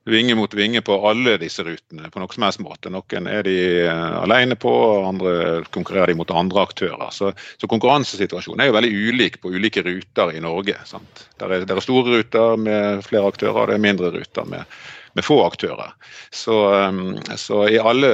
[0.05, 2.91] vinge mot vinge på alle disse rutene på noen som helst måte.
[2.91, 4.73] Noen er de eh, alene på,
[5.07, 5.35] andre
[5.75, 7.13] konkurrerer de mot andre aktører.
[7.15, 10.77] Så, så konkurransesituasjonen er jo veldig ulik på ulike ruter i Norge.
[10.89, 11.27] Sant?
[11.43, 14.67] Der er, der er store ruter med flere aktører, og det er mindre ruter med,
[15.15, 15.95] med få aktører.
[16.35, 16.59] Så,
[16.91, 18.13] um, så, i alle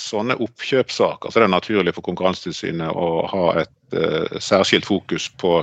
[0.00, 5.62] sånne oppkjøpssaker så er det naturlig for Konkurransetilsynet å ha et uh, særskilt fokus på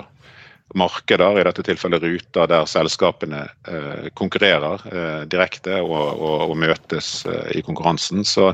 [0.76, 7.26] markeder, i dette tilfellet ruter der selskapene eh, konkurrerer eh, direkte og, og, og møtes
[7.26, 8.26] eh, i konkurransen.
[8.28, 8.50] Så,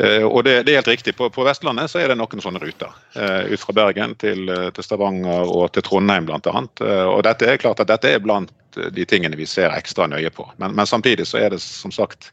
[0.00, 1.16] eh, og det, det, er helt riktig.
[1.18, 2.94] På, på, Vestlandet så er det noen sånne ruter.
[3.14, 6.64] Eh, ut fra Bergen til, eh, til, Stavanger og til Trondheim bl.a.
[7.12, 10.48] og dette er klart at dette er blant de tingene vi ser ekstra nøye på.
[10.56, 12.32] Men, men samtidig så er det som sagt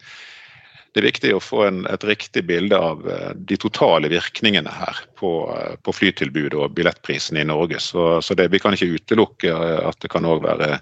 [0.96, 5.02] det er viktig å få en, et riktig bilde av eh, de totale virkningene her
[5.20, 7.82] på, eh, på flytilbudet og billettprisene i Norge.
[7.84, 10.78] Så, så det, vi kan ikke utelukke eh, at det kan òg være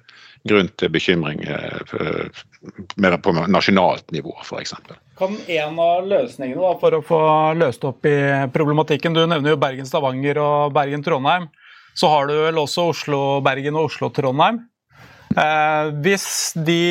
[0.46, 1.40] grunn til bekymring
[3.00, 4.74] mer på nasjonalt nivå, f.eks.
[5.16, 7.20] Kan en av løsningene da, for å få
[7.56, 8.18] løst opp i
[8.52, 11.48] problematikken, du nevner jo Bergen-Stavanger og Bergen-Trondheim.
[11.96, 14.60] Så har du vel også Oslo-Bergen og Oslo-Trondheim.
[15.34, 16.28] Eh, hvis
[16.68, 16.84] de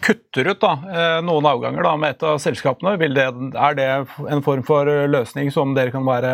[0.00, 3.88] kutter ut da, eh, noen avganger da, med et av selskapene, det, er det
[4.28, 6.32] en form for løsning som dere kan bare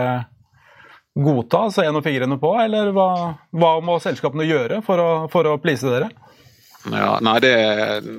[1.19, 3.11] godta, så gjennom fingrene på, eller hva,
[3.51, 6.09] hva, må selskapene gjøre for å, for å please dere?
[6.89, 7.55] Ja, nei, det,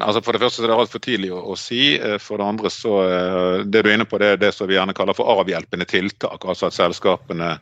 [0.03, 1.95] altså For det første så er det altfor tidlig å, å, si.
[1.95, 4.69] Eh, for det andre så eh, det du er inne på, det er det som
[4.69, 6.43] vi gjerne kaller for avhjelpende tiltak.
[6.43, 7.55] altså at selskapene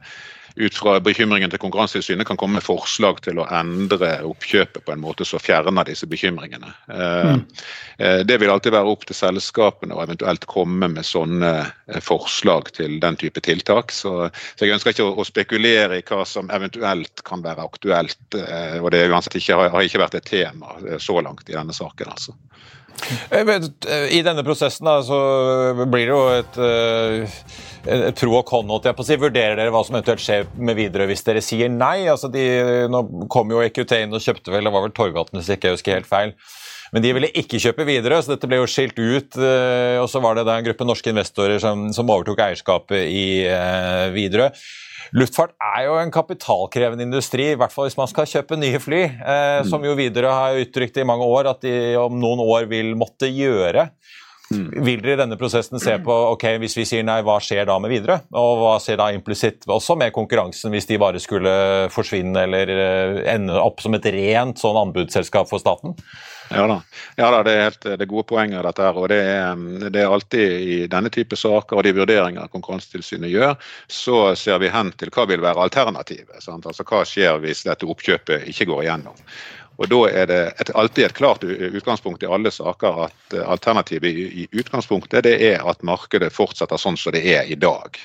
[0.57, 5.03] ut fra bekymringen til Konkurransetilsynet kan komme med forslag til å endre oppkjøpet på en
[5.03, 6.71] måte som fjerner disse bekymringene.
[6.87, 7.43] Mm.
[8.27, 11.51] Det vil alltid være opp til selskapene å eventuelt komme med sånne
[12.03, 13.93] forslag til den type tiltak.
[13.93, 18.19] Så, så jeg ønsker ikke å, spekulere i hva som eventuelt kan være aktuelt.
[18.81, 22.13] og Det ikke, har ikke vært et tema så langt i denne saken.
[22.13, 22.37] altså.
[23.31, 25.17] I denne prosessen da, så
[25.85, 26.61] blir det jo et
[27.87, 29.17] et pro og con, jeg på å si.
[29.19, 32.07] Vurderer dere hva som eventuelt skjer med Widerøe hvis dere sier nei?
[32.11, 32.43] Altså de,
[32.91, 35.75] nå kom jo EQT inn og kjøpte vel, det var vel Torgvatn hvis jeg ikke
[35.75, 36.33] husker helt feil.
[36.95, 39.35] Men de ville ikke kjøpe videre, så dette ble jo skilt ut.
[39.35, 43.27] Eh, og så var det da en gruppe norske investorer som, som overtok eierskapet i
[43.43, 44.53] eh, Widerøe.
[45.17, 49.01] Luftfart er jo en kapitalkrevende industri, i hvert fall hvis man skal kjøpe nye fly.
[49.07, 49.59] Eh.
[49.69, 53.29] Som jo Widerøe har uttrykt i mange år at de om noen år vil måtte
[53.31, 53.89] gjøre.
[54.47, 57.75] Vil dere i denne prosessen se på ok, hvis vi sier nei, hva skjer da
[57.83, 58.21] med videre?
[58.31, 61.51] Og hva skjer da implisitt også med konkurransen, hvis de bare skulle
[61.91, 65.97] forsvinne eller uh, ende opp som et rent sånn anbudsselskap for staten?
[66.49, 66.77] Ja da,
[67.19, 70.07] ja da det er helt det gode poenget dette her, og det er, det er,
[70.07, 73.55] alltid i denne type saker og de vurderinger Konkurransetilsynet gjør,
[73.91, 76.39] så ser vi hen til hva vil være alternativet.
[76.43, 76.67] Sant?
[76.69, 79.23] Altså Hva skjer hvis dette oppkjøpet ikke går igjennom.
[79.77, 84.09] Og Da er det et, alltid et klart utgangspunkt i alle saker at eh, alternativet
[84.09, 87.99] i, i utgangspunktet det er at markedet fortsetter sånn som det er i dag.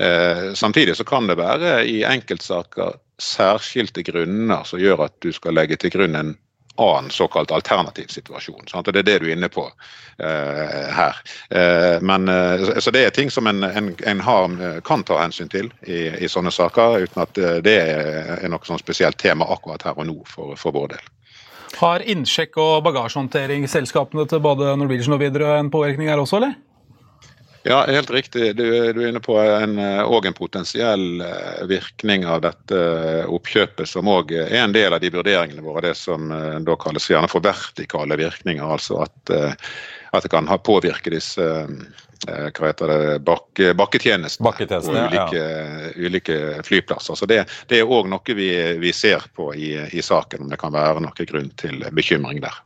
[0.00, 5.58] Eh, samtidig så kan det være i enkeltsaker særskilte grunner som gjør at du skal
[5.58, 6.36] legge til grunn en
[6.78, 8.68] annen såkalt alternativ situasjon.
[8.70, 8.88] Sant?
[8.88, 11.18] og Det er det du er inne på uh, her.
[11.50, 15.50] Uh, men, uh, så Det er ting som en, en, en har, kan ta hensyn
[15.50, 19.82] til i, i, sånne saker, uten at det er, er noe sånn spesielt tema akkurat
[19.82, 21.10] her og nå for, for vår del.
[21.78, 26.56] Har innsjekk og bagasjehåndtering selskapene til både Norwegian og Widerøe en påvirkning her også, eller?
[27.68, 28.56] Ja, helt riktig.
[28.56, 32.78] Du, du er inne på en, en potensiell eh, virkning av dette
[33.28, 35.82] oppkjøpet, som òg er en del av de vurderingene våre.
[35.90, 38.64] Det som eh, da kalles gjerne for vertikale virkninger.
[38.64, 39.52] Altså at, eh,
[40.16, 41.48] at det kan ha påvirke disse
[42.24, 45.92] hva heter det, bakke, bakketjenestene på ulike, ja.
[45.94, 47.20] ulike, flyplasser.
[47.20, 48.48] Så Det, det er òg noe vi,
[48.80, 52.58] vi, ser på i, i saken, om det kan være noen grunn til bekymring der.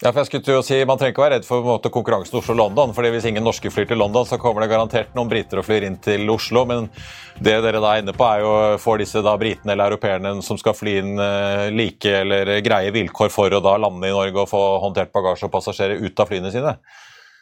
[0.00, 2.38] Ja, for jeg skulle til å si, Man trenger ikke være redd for måte, konkurransen
[2.40, 2.94] Oslo-London.
[2.96, 5.84] fordi Hvis ingen norske flyr til London, så kommer det garantert noen briter og flyr
[5.84, 6.64] inn til Oslo.
[6.64, 6.88] Men
[7.36, 10.56] det dere da er inne på, er jo får disse da britene eller europeerne som
[10.60, 14.48] skal fly inn uh, like eller greie vilkår for å da lande i Norge og
[14.48, 16.78] få håndtert bagasje og passasjerer ut av flyene sine.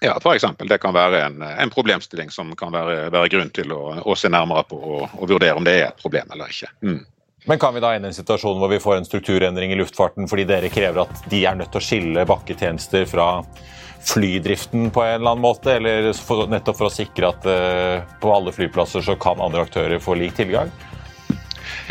[0.03, 0.45] Ja, f.eks.
[0.67, 4.31] Det kan være en, en, problemstilling som kan være, være grunn til å, å, se
[4.31, 6.71] nærmere på og, og, vurdere om det er et problem eller ikke.
[6.87, 7.01] Mm.
[7.49, 10.29] Men kan vi da ende i en situasjon hvor vi får en strukturendring i luftfarten
[10.29, 13.29] fordi dere krever at de er nødt til å skille bakketjenester fra
[14.05, 18.35] flydriften på en eller annen måte, eller for, nettopp for å sikre at uh, på
[18.35, 20.69] alle flyplasser så kan andre aktører få lik tilgang?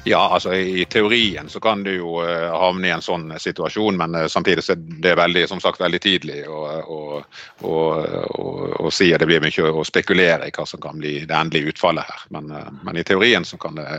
[0.06, 4.14] Ja, altså I teorien så kan du jo uh, havne i en sånn situasjon, men
[4.14, 7.24] uh, samtidig så er det veldig, som sagt, veldig tidlig å,
[7.66, 11.74] å, si at det blir mye å spekulere i hva som kan bli det endelige
[11.74, 12.30] utfallet her.
[12.38, 12.54] Men,
[12.86, 13.90] men i teorien så kan det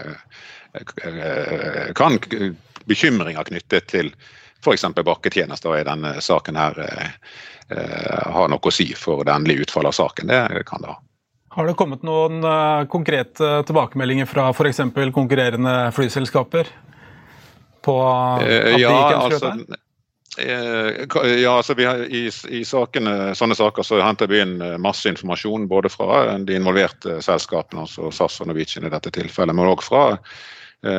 [0.68, 0.68] Eh,
[1.95, 2.19] kan
[2.89, 4.13] bekymringer knyttet til
[4.65, 4.85] f.eks.
[5.05, 7.11] bakketjenester i denne saken her eh,
[7.77, 10.33] eh, har noe å si for det endelige utfallet av saken.
[10.33, 10.99] Det kan det ha.
[11.59, 12.45] Har det kommet noen
[12.93, 14.83] konkrete tilbakemeldinger fra f.eks.
[15.15, 16.71] konkurrerende flyselskaper
[17.83, 19.85] på at de ikke ønsker altså.
[20.39, 25.91] Ja, altså har, i, i sakene, sånne saker så henter vi inn masse informasjon både
[25.91, 30.58] fra de involverte selskapene, altså SAS og Norwegian i dette tilfellet, men òg fra Eh,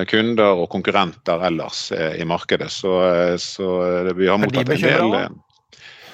[0.10, 2.72] kunder og konkurrenter ellers eh, i markedet.
[2.72, 3.70] Så, eh, så
[4.16, 5.30] vi har mottatt en del Eh,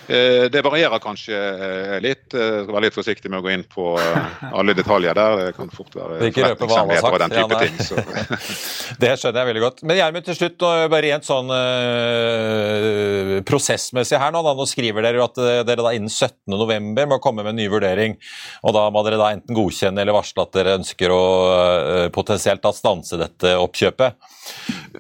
[0.08, 2.28] det varierer kanskje eh, litt.
[2.34, 5.38] Jeg eh, skal være litt forsiktig med å gå inn på alle detaljer der.
[5.40, 7.76] Det kan fort være forretningshemmeligheter og den type ja, ting.
[9.04, 9.84] det skjønner jeg veldig godt.
[9.86, 14.44] Men Gjermund, til slutt, bare rent sånn uh, prosessmessig her nå.
[14.46, 18.18] Da, nå skriver dere at dere da innen 17.11 må komme med en ny vurdering.
[18.64, 22.64] og Da må dere da enten godkjenne eller varsle at dere ønsker å uh, potensielt
[22.66, 24.22] da stanse dette oppkjøpet.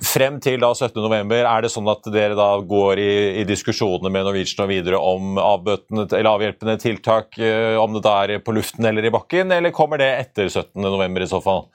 [0.03, 4.27] Frem til da 17.11, er det sånn at dere da går i, i diskusjoner med
[4.27, 9.13] Norwegian og videre om avhjelpende tiltak, eh, om det da er på luften eller i
[9.13, 11.65] bakken, eller kommer det etter 17.11 i så fall?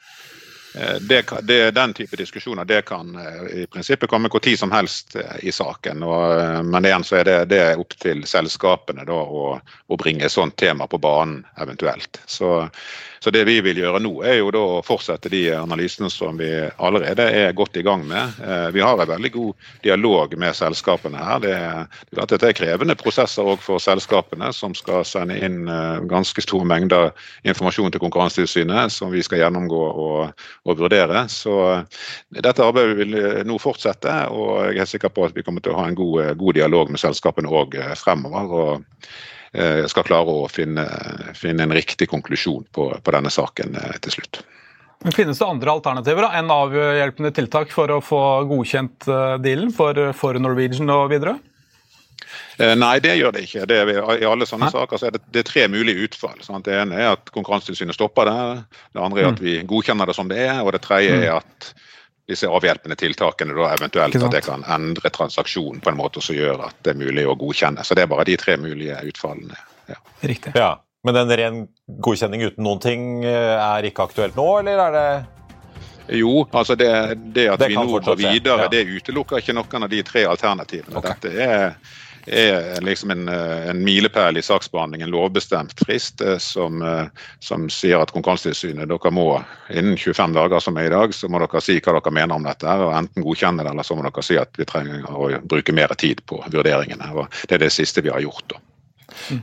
[0.74, 4.72] Eh, det, det, den type diskusjoner det kan eh, i prinsippet komme hvor tid som
[4.74, 6.04] helst i saken.
[6.06, 10.28] Og, men igjen så er det, det er opp til selskapene da, å, å, bringe
[10.28, 12.22] et sånt tema på banen eventuelt.
[12.26, 12.68] Så,
[13.24, 16.48] Så det vi vil gjøre nå, er jo da å fortsette de analysene som vi
[16.80, 18.38] allerede er godt i gang med.
[18.40, 21.42] Eh, vi har en veldig god dialog med selskapene her.
[21.42, 26.40] Det er, dette er krevende prosesser òg for selskapene, som skal sende inn eh, ganske
[26.46, 27.10] store mengder
[27.44, 31.26] informasjon til Konkurransetilsynet, som vi skal gjennomgå og, og vurdere.
[31.28, 31.58] Så
[32.32, 35.82] dette arbeidet vil nå fortsette, og jeg er sikker på at vi kommer til å
[35.82, 38.56] ha en god, god dialog med selskapene òg fremover.
[38.64, 39.39] og Eh,
[39.90, 40.84] skal klare å finne,
[41.34, 44.42] finne en riktig konklusjon på, på denne saken eh, til slutt.
[45.02, 49.72] Men Finnes det andre alternativer da, enn avhjelpende tiltak for å få godkjent eh, dealen
[49.74, 51.38] for, for Norwegian og videre?
[52.60, 53.62] Nei, det gjør det ikke.
[53.64, 54.74] Det er, I alle sånne Hæ?
[54.74, 56.36] saker så er det, det er tre mulige utfall.
[56.44, 56.66] Sant?
[56.68, 58.34] Det ene er at Konkurransetilsynet stopper det.
[58.92, 59.46] Det andre er at mm.
[59.46, 60.60] vi godkjenner det som det er.
[60.60, 61.38] Og det tredje er mm.
[61.40, 61.70] at
[62.30, 66.66] disse avhjelpende tiltakene da eventuelt at det kan endre transaksjonen på en måte som gjør
[66.68, 67.84] at det er mulig å godkjenne.
[67.86, 69.58] Så det er bare de tre mulige utfallene.
[69.90, 69.98] Ja.
[70.20, 70.54] Riktig.
[70.54, 71.60] Ja, Men en ren
[72.04, 75.10] godkjenning uten noen ting eh, er ikke aktuelt nå, eller er det
[76.10, 76.90] jo, altså det,
[77.34, 78.70] det at det vi nå går videre, ja.
[78.72, 80.96] det utelukker ikke noen av de tre alternativene.
[80.98, 81.20] Okay.
[81.22, 81.76] Dette er
[82.26, 87.06] er liksom en, eh, en milepæl i saksbehandling, en lovbestemt frist eh, som, eh,
[87.38, 89.26] som sier at Konkurransetilsynet dere må
[89.70, 92.46] innen 25 dager som er i dag, så må dere si hva dere mener om
[92.46, 92.66] dette.
[92.68, 95.94] og Enten godkjenne det, eller så må dere si at vi trenger å bruke mer
[95.98, 97.12] tid på vurderingene.
[97.14, 98.48] og Det er det siste vi har gjort.
[98.48, 98.64] da.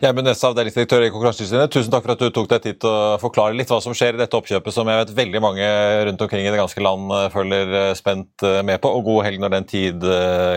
[0.01, 1.72] Gjermund Næss, avdelingsdirektør i Konkurransetilsynet.
[1.74, 4.18] Tusen takk for at du tok deg tid til å forklare litt hva som skjer
[4.18, 5.68] i dette oppkjøpet, som jeg vet veldig mange
[6.09, 8.91] rundt omkring i det ganske land eh, følger eh, spent eh, med på.
[8.97, 10.05] Og god helg når den tid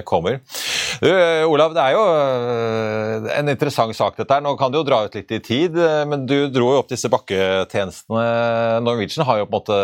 [0.07, 0.39] kommer.
[1.01, 1.09] Du,
[1.51, 2.03] Olav, det er jo
[3.41, 4.45] en interessant sak dette her.
[4.45, 5.77] Nå kan det jo dra ut litt i tid,
[6.11, 8.27] men du dro jo opp disse bakketjenestene.
[8.85, 9.81] Norwegian har jo på en måte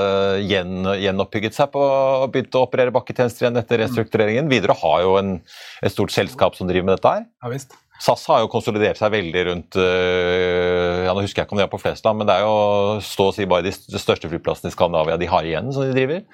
[0.46, 4.50] gjen, gjenoppbygget seg på og begynt å operere bakketjenester igjen etter restruktureringen.
[4.52, 5.34] Widerøe har jo en,
[5.82, 7.26] et stort selskap som driver med dette her.
[7.42, 7.76] Ja, visst.
[8.02, 11.64] SAS har jo konsolidert seg veldig rundt øh, ja, nå husker jeg ikke om de
[11.64, 14.72] er på flest land, men det er jo stå og si bare de største flyplassene
[14.72, 16.24] i Skandinavia de har igjen, som de driver?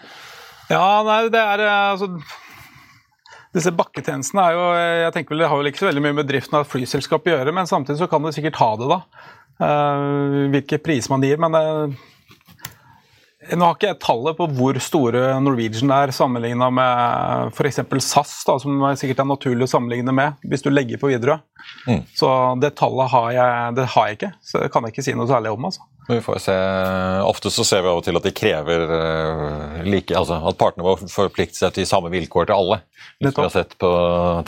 [0.72, 2.10] Ja, nei, det er øh, altså
[3.52, 6.28] disse bakketjenestene er jo jeg tenker vel, det har vel ikke så veldig mye med
[6.28, 9.00] driften av et flyselskap å gjøre, men samtidig så kan det sikkert ha det, da.
[9.62, 11.40] Uh, hvilke priser man gir.
[11.40, 12.00] Men uh,
[13.50, 17.80] nå har ikke jeg tallet på hvor store Norwegian er sammenligna med f.eks.
[18.04, 21.40] SAS, da, som sikkert er naturlig å sammenligne med, hvis du legger på Widerøe.
[21.88, 22.04] Mm.
[22.14, 22.30] Så
[22.62, 25.30] det tallet har jeg, det har jeg ikke, så det kan jeg ikke si noe
[25.30, 25.66] særlig om.
[25.70, 25.88] altså.
[26.08, 26.54] Vi får se.
[27.22, 30.86] Ofte så ser vi av og til at de krever uh, like, altså at partene
[30.86, 32.80] må forplikte seg til samme vilkår til alle.
[33.22, 33.90] Hvis vi har sett på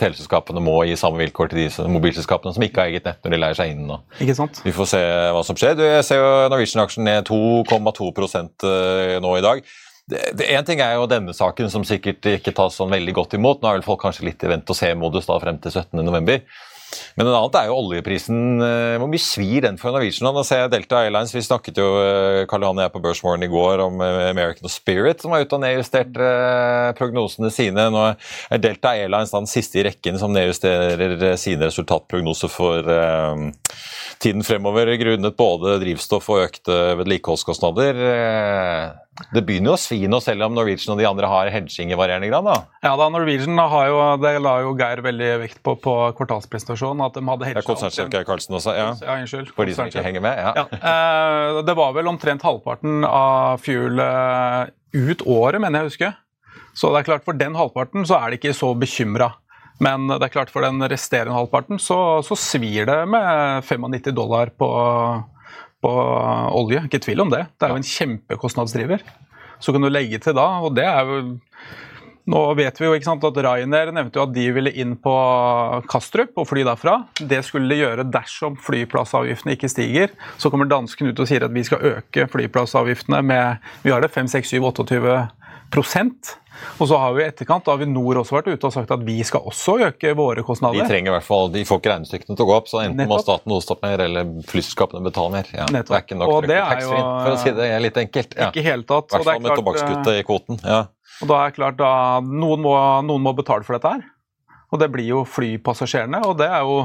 [0.01, 3.41] Teleselskapene må gi samme vilkår til de mobilselskapene som ikke har eget nett når de
[3.45, 3.95] leier seg inn.
[4.19, 4.61] Ikke sant?
[4.67, 5.03] Vi får se
[5.37, 5.79] hva som skjer.
[5.79, 9.65] Du, jeg ser jo Norwegian-aksjen ned 2,2 uh, nå i dag.
[10.45, 13.63] Én ting er jo denne saken, som sikkert ikke tas sånn veldig godt imot.
[13.63, 16.43] Nå er vel folk kanskje litt i vent-og-se-modus frem til 17.11.
[17.15, 18.39] Men en annet er jo oljeprisen.
[18.65, 20.27] Eh, hvor mye svir den for Norwegian?
[20.35, 23.47] Nå ser jeg Delta Airlines, Vi snakket jo eh, Karl Johan og jeg på Børsmorgen
[23.47, 26.31] i går om eh, American Spirit, som var ute og nedjusterte
[26.99, 27.87] prognosene sine.
[27.95, 32.91] Nå er Delta Airlines den siste i rekken som nedjusterer sine resultatprognoser for
[34.23, 38.03] tiden fremover, grunnet både drivstoff og økte vedlikeholdskostnader.
[39.31, 41.99] Det begynner jo å svi nå, selv om Norwegian og de andre har hedging i
[41.99, 42.49] varierende grad?
[42.49, 42.57] da?
[42.83, 47.05] Ja, da Norwegian har jo, det la jo Geir veldig vekt på på kvartalspresentasjonen.
[47.07, 47.63] at de hadde hedget.
[47.63, 48.89] Ja, Konsernsjef Geir Karlsen også, ja.
[48.99, 49.55] ja unnskyld.
[49.55, 50.41] For de som ikke henger med?
[50.43, 50.53] ja.
[50.59, 50.67] ja.
[50.95, 54.03] Eh, det var vel omtrent halvparten av fuel
[54.95, 56.13] ut året, mener jeg å huske.
[56.75, 59.31] Så det er klart for den halvparten så er de ikke så bekymra.
[59.83, 64.53] Men det er klart for den resterende halvparten så, så svir det med 95 dollar
[64.55, 64.69] på
[65.85, 65.93] på
[66.57, 66.87] olje.
[66.89, 67.45] Ikke tvil om det.
[67.55, 69.05] Det er jo en kjempekostnadsdriver.
[69.63, 71.21] Så kan du legge til da, og det er jo
[72.25, 75.13] nå vet vi jo ikke sant, at Ryanair nevnte jo at de ville inn på
[75.91, 76.97] Kastrup og fly derfra.
[77.21, 80.15] Det skulle de gjøre dersom flyplassavgiftene ikke stiger.
[80.41, 84.13] Så kommer dansken ut og sier at vi skal øke flyplassavgiftene med vi har det
[84.15, 85.19] 5, 6, 7, 28
[86.79, 89.47] og så har vi i etterkant Avinor også vært ute og sagt at vi skal
[89.51, 90.85] også øke våre kostnader.
[90.85, 93.01] De trenger i hvert fall, de får ikke regnestykkene til å gå opp, så enten
[93.03, 93.13] Nettopp.
[93.13, 95.53] må staten hoste opp mer, eller flyselskapene betale mer.
[95.55, 98.39] Ja, det er ikke nok og det er jo, for å si det litt enkelt.
[98.39, 98.51] Ja.
[98.51, 99.11] Ikke helt tatt.
[99.11, 100.61] I hvert fall med tobakkskuttet i kvoten.
[100.63, 100.81] Ja.
[101.23, 101.93] Og da er det klart da,
[102.25, 102.75] noen må,
[103.07, 104.11] noen må betale for dette her.
[104.75, 106.25] Og det blir jo flypassasjerene.
[106.27, 106.81] Og det er jo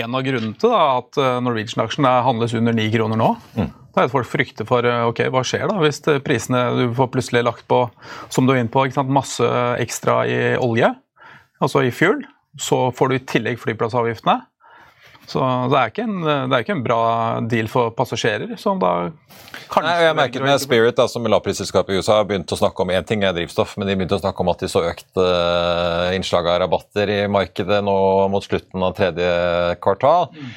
[0.00, 3.28] en av grunnene til da, at eh, Norwegian-aksjen handles under ni kroner nå.
[3.54, 3.68] Mm.
[3.98, 7.10] Det er at folk frykter for eh, ok, hva skjer da hvis prisene du får
[7.10, 7.80] plutselig lagt på
[8.30, 9.48] som du er inne på, masse
[9.82, 10.92] ekstra i olje,
[11.58, 12.22] altså i fuel.
[12.58, 14.38] Så får du i tillegg flyplassavgiftene.
[15.28, 17.02] Så det er, ikke en, det er ikke en bra
[17.50, 18.54] deal for passasjerer.
[18.56, 22.56] som da Nei, jeg merket med Spirit, da, som lavprisselskapet i USA, har begynt å
[22.56, 24.86] snakke om én ting er drivstoff, men de begynte å snakke om at de så
[24.88, 27.98] økt uh, innslag av rabatter i markedet nå
[28.32, 29.28] mot slutten av tredje
[29.84, 30.30] kvartal.
[30.32, 30.54] Mm.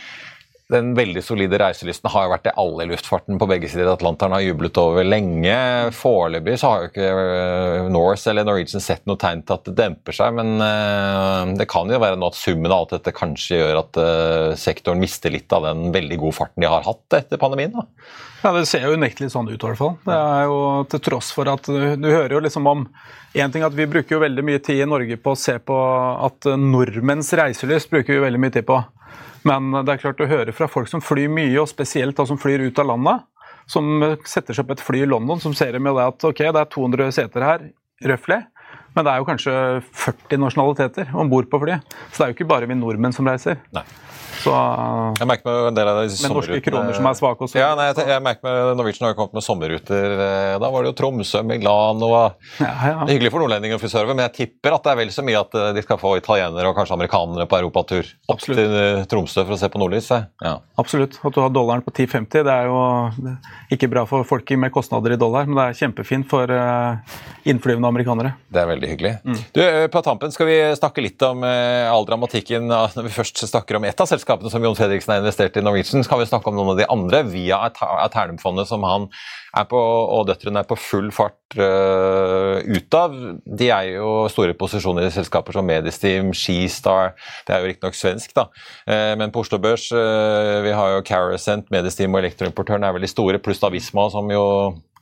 [0.71, 4.35] Den veldig solide reiselysten har jo vært det alle i luftfarten på begge sider Atlanteren
[4.37, 5.57] har jublet over lenge.
[5.95, 9.75] Foreløpig så har jo ikke eh, Norse eller Norwegian sett noe tegn til at det
[9.81, 13.59] demper seg, men eh, det kan jo være nå at summen av alt dette kanskje
[13.59, 17.41] gjør at eh, sektoren mister litt av den veldig gode farten de har hatt etter
[17.41, 17.75] pandemien.
[17.75, 17.87] da.
[18.41, 19.97] Ja, Det ser jo unektelig sånn ut, i hvert fall.
[20.07, 22.87] Det er jo til tross for at du, du hører jo liksom om
[23.31, 25.75] en ting at Vi bruker jo veldig mye tid i Norge på å se på
[26.25, 28.81] at nordmenns reiselyst bruker vi veldig mye tid på.
[29.47, 32.39] Men det er klart å høre fra folk som flyr mye, og spesielt da som
[32.41, 33.25] flyr ut av landet,
[33.69, 36.61] som setter seg opp et fly i London som ser med det at ok, det
[36.61, 37.67] er 200 seter her,
[38.11, 38.41] røftlig,
[38.95, 39.53] men det er jo kanskje
[40.03, 41.97] 40 nasjonaliteter om bord på flyet.
[42.11, 43.61] Så det er jo ikke bare vi nordmenn som reiser.
[43.75, 43.85] Nei.
[44.41, 44.53] Så,
[45.19, 47.59] jeg merker med en del av de med norske kroner som er svake også.
[47.59, 50.15] Ja, nei, jeg, jeg, merker med Norwegian har kommet med sommerruter.
[50.25, 52.25] Eh, da var det jo Tromsø, Milano ja,
[52.59, 52.95] ja.
[53.09, 55.41] Hyggelig for nordlendinger å få serve, men jeg tipper at det er vel så mye
[55.41, 58.61] at eh, de skal få italienere og kanskje amerikanere på europatur opp Absolutt.
[58.61, 60.09] til eh, Tromsø for å se på nordlys.
[60.41, 60.55] Ja.
[60.81, 61.19] Absolutt.
[61.21, 63.35] At du har dollaren på 10,50, det er jo
[63.77, 66.49] ikke bra for folk med kostnader i dollar, men det er kjempefint for
[67.47, 68.33] innflyvende amerikanere.
[68.51, 69.13] Det er veldig hyggelig.
[69.23, 69.39] Mm.
[69.53, 69.61] Du,
[69.93, 74.01] På tampen skal vi snakke litt om all dramatikken når vi først snakker om ett
[74.01, 76.55] av selskapene selskapene som Jon Fredriksen har investert i Norwegian, så kan vi snakke om
[76.55, 77.59] noen av de andre via
[78.05, 79.09] Aternum-fondet, som han
[79.67, 83.17] på, og døtrene er på full fart uh, ut av.
[83.45, 87.17] De er jo store posisjoner i selskaper som Medistim, Skistar
[87.47, 88.47] Det er jo riktignok svensk, da.
[88.87, 93.11] Uh, men på Oslo Børs uh, vi har jo Carasent, Medistim og Elektroimportøren er veldig
[93.11, 94.45] store, pluss Avisma, som jo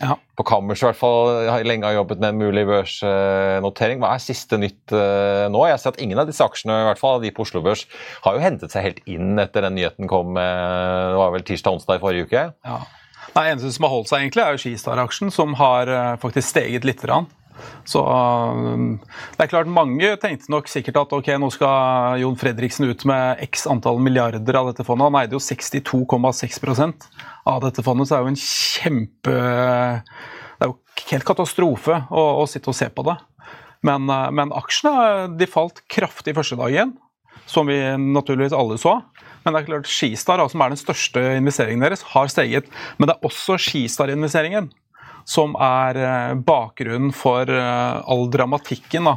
[0.01, 0.15] ja.
[0.39, 3.99] på Kammers i hvert fall lenge har jobbet med en mulig børsnotering.
[4.03, 5.63] Hva er siste nytt nå?
[5.69, 7.83] Jeg ser at ingen av disse aksjene, i hvert fall de på Oslo Børs,
[8.23, 12.03] har jo hentet seg helt inn etter den nyheten kom det var vel tirsdag-onsdag i
[12.03, 12.45] forrige uke?
[12.65, 12.79] Ja.
[13.35, 16.87] Nei, eneste som har holdt seg, egentlig er jo Skistar-aksjen, som har uh, faktisk steget
[16.87, 17.03] litt.
[17.07, 17.29] Rann.
[17.87, 18.97] Så uh,
[19.37, 23.41] det er klart Mange tenkte nok sikkert at ok, nå skal Jon Fredriksen ut med
[23.49, 25.09] x antall milliarder av dette fondet.
[25.09, 27.09] Han eide jo 62,6%
[27.49, 30.77] av dette fondet, så det er jo en kjempe Det er jo
[31.11, 33.17] helt katastrofe å, å sitte og se på det.
[33.85, 36.97] Men, uh, men aksjene de falt kraftig første dagen,
[37.49, 38.99] som vi naturligvis alle så.
[39.43, 42.67] Men det er klart Skistar, som er den største investeringen deres, har steget.
[42.99, 44.69] Men det er også Skistar-investeringen
[45.29, 49.15] som er eh, bakgrunnen for eh, all dramatikken da,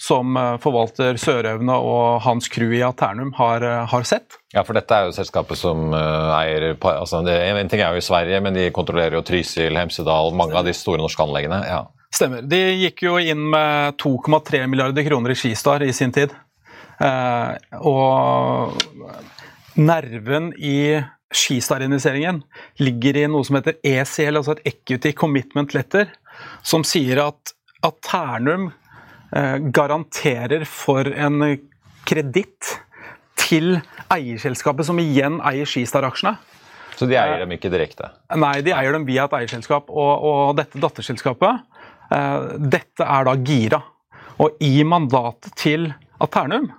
[0.00, 4.40] som eh, forvalter Sørøvne og hans crew i Aternum har, har, sett.
[4.54, 8.06] Ja, for dette er jo selskapet som eier altså, det, En ting er jo i
[8.06, 11.62] Sverige, men de kontrollerer jo Trysil, Hemsedal, mange av de store norske anleggene.
[11.70, 11.84] ja.
[12.14, 12.44] Stemmer.
[12.46, 16.30] De gikk jo inn med 2,3 milliarder kroner i Skistar i sin tid.
[17.02, 18.78] Eh, og
[19.74, 21.00] nerven i
[21.38, 22.42] Skistar-investeringen
[22.82, 26.08] ligger i noe som heter ECL, altså et Equity Commitment Letter,
[26.66, 27.54] som sier at,
[27.84, 28.70] at Ternum
[29.34, 31.42] eh, garanterer for en
[32.08, 32.74] kreditt
[33.40, 33.78] til
[34.12, 36.36] eierselskapet, som igjen eier Skistar-aksjene.
[36.94, 38.12] Så de eier dem ikke direkte?
[38.38, 39.90] Nei, de eier dem via et eierselskap.
[39.90, 41.64] Og, og dette datterselskapet,
[42.14, 43.82] eh, dette er da Gira.
[44.42, 45.90] Og i mandatet til
[46.22, 46.70] Aternum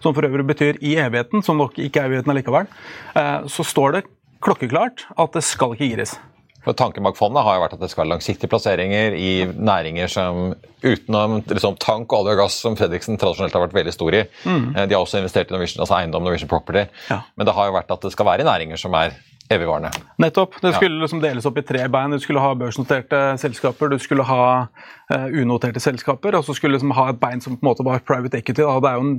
[0.00, 2.66] som for øvrig betyr i evigheten, som nok ikke er evigheten allikevel,
[3.14, 4.04] eh, så står det
[4.40, 6.16] klokkeklart at det skal ikke gires.
[6.60, 10.10] For Tanken bak fondet har jo vært at det skal være langsiktige plasseringer i næringer
[10.12, 10.50] som
[10.84, 14.26] utenom liksom, tank, olje og gass, som Fredriksen tradisjonelt har vært veldig stor i.
[14.44, 14.66] Mm.
[14.74, 16.84] Eh, de har også investert i Norwegian, altså eiendom Norwegian Property.
[17.08, 17.22] Ja.
[17.36, 19.16] Men det har jo vært at det skal være i næringer som er
[19.50, 19.90] evigvarende.
[20.16, 20.54] Nettopp.
[20.62, 22.10] Det skulle liksom deles opp i tre bein.
[22.14, 26.78] Du skulle ha børsnoterte selskaper, du skulle ha uh, unoterte selskaper, og så skulle du
[26.78, 28.62] liksom ha et bein som på en måte var private equity.
[28.62, 28.76] Da.
[28.78, 29.16] Det er jo en,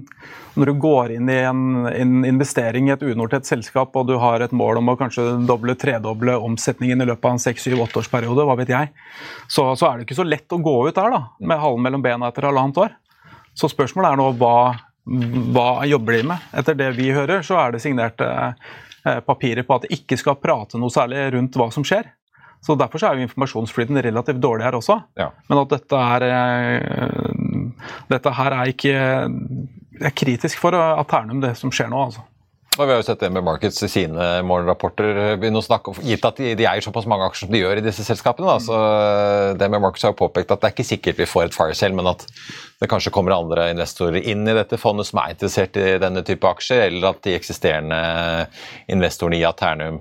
[0.56, 4.44] når du går inn i en, en, investering i et unotert selskap, og du har
[4.46, 8.48] et mål om å kanskje doble, tredoble omsetningen i løpet av en seks, syv, åtteårsperiode,
[8.48, 8.94] hva vet jeg,
[9.48, 12.08] så, så, er det ikke så lett å gå ut der da, med halen mellom
[12.08, 12.96] bena etter halvannet år.
[13.58, 14.56] Så spørsmålet er nå hva,
[15.52, 16.52] hva jobber de med?
[16.56, 18.54] Etter det vi hører, så er det signert Eh,
[19.26, 22.10] papirer på at de ikke skal prate noe særlig rundt hva som skjer.
[22.62, 24.99] Så Derfor så er jo informasjonsflyten relativt dårlig her også.
[25.18, 25.32] Ja.
[25.49, 27.39] Men at dette er eh,
[28.12, 28.93] Dette her er ikke
[30.02, 32.04] er kritisk for Aternum, det som skjer nå.
[32.10, 32.26] altså.
[32.80, 35.36] Og Vi har jo sett det med Markets i sine morgenrapporter.
[35.62, 38.48] snakke, Gitt at de, de eier såpass mange aksjer som de gjør i disse selskapene.
[38.48, 38.78] Da, så
[39.60, 41.76] det med Markets har jo påpekt at det er ikke sikkert vi får et fire
[41.76, 42.24] sale, men at
[42.80, 46.48] det kanskje kommer andre investorer inn i dette fondet som er interessert i denne type
[46.48, 48.00] aksjer, eller at de eksisterende
[48.88, 50.00] investorene i Aternum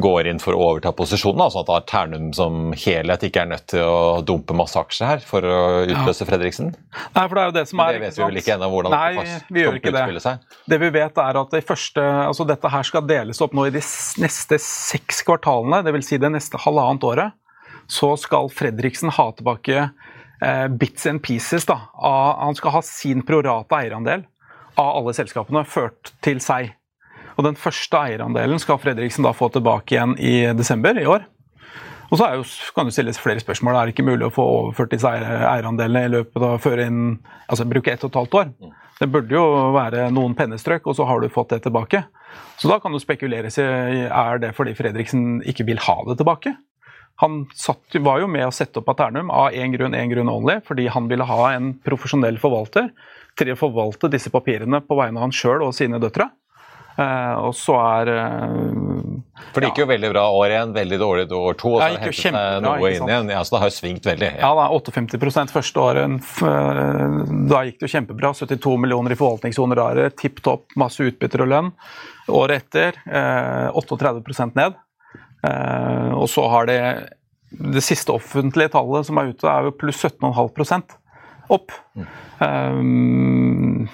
[0.00, 1.42] går inn for å overta posisjonen.
[1.44, 5.44] Altså at Ternum som helhet ikke er nødt til å dumpe masse aksjer her for
[5.44, 6.26] å utløse.
[6.28, 6.72] Fredriksen?
[7.16, 7.98] Nei, for Det er jo det som er...
[7.98, 10.06] Det vet vi vel ikke ennå hvordan Nei, det vi gjør ikke det.
[10.22, 10.48] Seg.
[10.70, 13.74] Det vi vet er at det første, altså dette her skal deles opp nå i
[13.74, 13.82] de
[14.22, 16.08] neste seks kvartalene, dvs.
[16.12, 17.38] Si det neste halvannet året.
[17.90, 19.88] Så skal Fredriksen ha tilbake
[20.42, 21.64] Eh, bits and pieces.
[21.64, 21.80] Da,
[22.38, 24.24] han skal ha sin prorate eierandel
[24.74, 26.72] av alle selskapene ført til seg.
[27.36, 31.26] Og Den første eierandelen skal Fredriksen da få tilbake igjen i desember i år.
[32.12, 32.44] Og så jo,
[32.76, 33.76] kan det stilles flere spørsmål.
[33.78, 36.98] Er det ikke mulig å få overført disse eierandelene i løpet av før inn,
[37.48, 38.50] altså bruke ett og et halvt år?
[39.00, 42.04] Det burde jo være noen pennestrøk, og så har du fått det tilbake.
[42.60, 46.52] Så da kan du spekulere i er det fordi Fredriksen ikke vil ha det tilbake.
[47.22, 50.60] Han satt, var jo med å sette opp Aternum av én grunn, én grunn only,
[50.66, 52.92] fordi han ville ha en profesjonell forvalter
[53.40, 56.28] til å forvalte disse papirene på vegne av han sjøl og sine døtre.
[56.92, 61.24] Uh, og så er uh, For det gikk jo veldig bra år én, veldig dårlig
[61.32, 63.32] år to, og så hentet det noe inn igjen.
[63.32, 64.30] Ja, så det har svingt veldig.
[64.42, 66.30] Ja, ja da, 58 første året.
[66.44, 68.34] Uh, da gikk det jo kjempebra.
[68.36, 71.74] 72 millioner i forvaltningshonorarer, tipp topp, masse utbytter og lønn.
[72.32, 73.00] Året etter
[73.74, 74.76] 38% ned.
[75.42, 76.80] Eh, og så har det
[77.50, 80.96] det siste offentlige tallet som er ute, er jo pluss 17,5
[81.52, 81.74] opp.
[81.98, 82.06] Mm.
[82.40, 83.88] Um,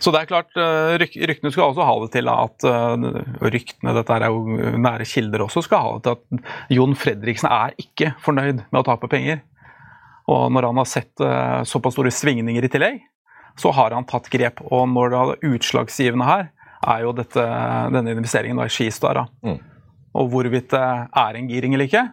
[0.00, 4.16] så det er klart, eh, Ryktene skal også ha det til at og ryktene, dette
[4.16, 8.64] er jo nære kilder også, skal ha det til at Jon Fredriksen er ikke fornøyd
[8.64, 9.42] med å tape penger.
[10.30, 11.22] Og når han har sett
[11.66, 13.00] såpass store svingninger i tillegg,
[13.58, 14.62] så har han tatt grep.
[14.70, 16.46] Og når det er utslagsgivende her,
[16.86, 17.46] er jo dette,
[17.92, 19.24] denne investeringen i Skistar.
[19.44, 19.58] Mm
[20.16, 22.06] og hvorvidt det er en giring eller ikke.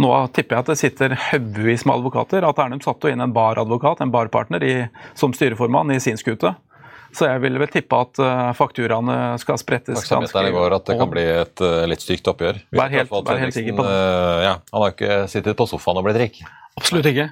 [0.00, 2.46] Nå tipper jeg at det sitter haugevis med advokater.
[2.46, 4.74] At Ernum satte inn en baradvokat, en barpartner, i,
[5.18, 6.54] som styreformann i sin skute.
[7.16, 10.96] Så jeg vil vel tippe at uh, fakturaene skal sprettes ganske i går at det
[11.00, 12.62] kan bli et uh, litt stygt oppgjør.
[12.76, 13.98] Vær helt, vær helt sikker på det.
[13.98, 16.42] Uh, ja, han har ikke sittet på sofaen og blitt rik?
[16.78, 17.30] Absolutt ikke.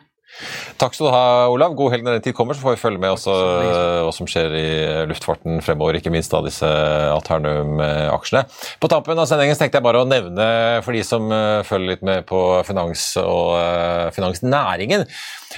[0.79, 1.72] Takk skal du ha, Olav.
[1.79, 3.33] God helg når den tid kommer, så får vi følge med også
[4.07, 4.68] hva som skjer i
[5.11, 5.99] luftfarten fremover.
[5.99, 6.68] Ikke minst av disse
[7.11, 8.45] Alternum-aksjene.
[8.79, 10.47] På tampen av sendingen tenkte jeg bare å nevne,
[10.87, 15.09] for de som eh, følger litt med på finans og finansnæringen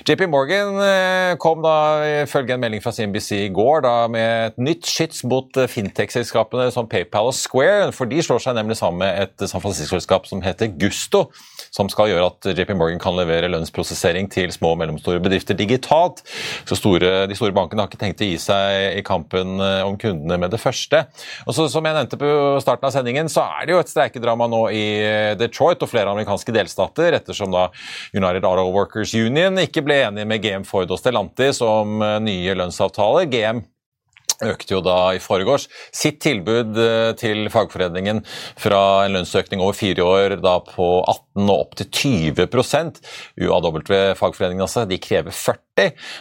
[0.07, 1.75] JP Morgan eh, kom da
[2.23, 6.89] ifølge en melding fra CNBC i går da, med et nytt skyts mot fintech-selskapene som
[6.91, 7.91] PayPal og Square.
[7.97, 11.27] For de slår seg nemlig sammen med et San Francisco-selskap som heter Gusto
[11.75, 16.23] som skal gjøre at JP Morgan kan levere lønnsprosessering til små og mellomstore bedrifter digitalt.
[16.69, 19.99] Så store, De store bankene har ikke tenkt å gi seg i kampen eh, om
[20.01, 21.05] kundene med det første.
[21.47, 22.31] Og så, Som jeg nevnte på
[22.63, 26.11] starten av sendingen, så er det jo et streikedrama nå i eh, Detroit og flere
[26.11, 27.69] amerikanske delstater, ettersom da
[28.17, 32.57] United Auto Workers Union ikke ble enige med GM Ford og Stellantis om eh, nye
[32.59, 33.31] lønnsavtaler.
[33.31, 33.63] GM
[34.47, 38.23] økte jo da i foregårs sitt tilbud eh, til fagforeningen
[38.61, 41.91] fra en lønnsøkning over fire år da på 18 og opp til
[42.37, 43.01] 20%
[43.41, 45.70] UAW-fagforeningen altså, de krever 40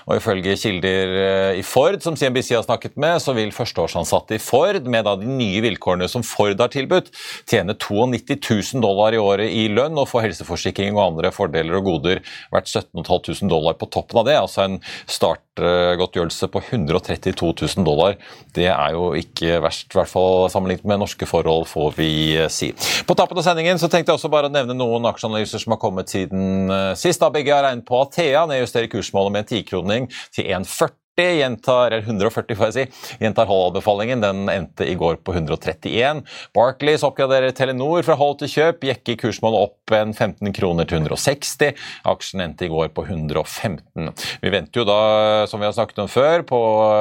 [0.07, 4.41] og ifølge kilder eh, i Ford, som CNBC har snakket med, så vil førsteårsansatte i
[4.43, 7.11] Ford, med da de nye vilkårene som Ford har tilbudt,
[7.49, 8.39] tjene 92
[8.75, 12.71] 000 dollar i året i lønn og få helseforsikring og andre fordeler og goder verdt
[12.71, 14.37] 17 500 dollar på toppen av det.
[14.39, 14.77] Altså en
[15.09, 18.17] startgodtgjørelse på 132 000 dollar.
[18.55, 22.49] Det er jo ikke verst, i hvert fall sammenlignet med norske forhold, får vi eh,
[22.53, 22.71] si.
[23.07, 25.81] På tappen av sendingen så tenkte jeg også bare å nevne noen aksjeanalyser som har
[25.81, 27.21] kommet siden eh, sist.
[27.21, 32.05] Da begge har regnet på Athea, Thea nedjusterer kursmålet med tikroning til 1,40 gjentar, eller
[32.05, 34.21] 140 får jeg si, gjentar Hall-anbefalingen.
[34.23, 36.23] Den endte i går på 131.
[36.55, 41.73] Barclays oppgraderer Telenor fra hold til kjøp, Jekker kursmålet opp en 15 kroner til 160.
[42.09, 44.11] Aksjen endte i går på 115.
[44.43, 44.99] Vi venter jo da,
[45.49, 46.59] som vi har snakket om før, på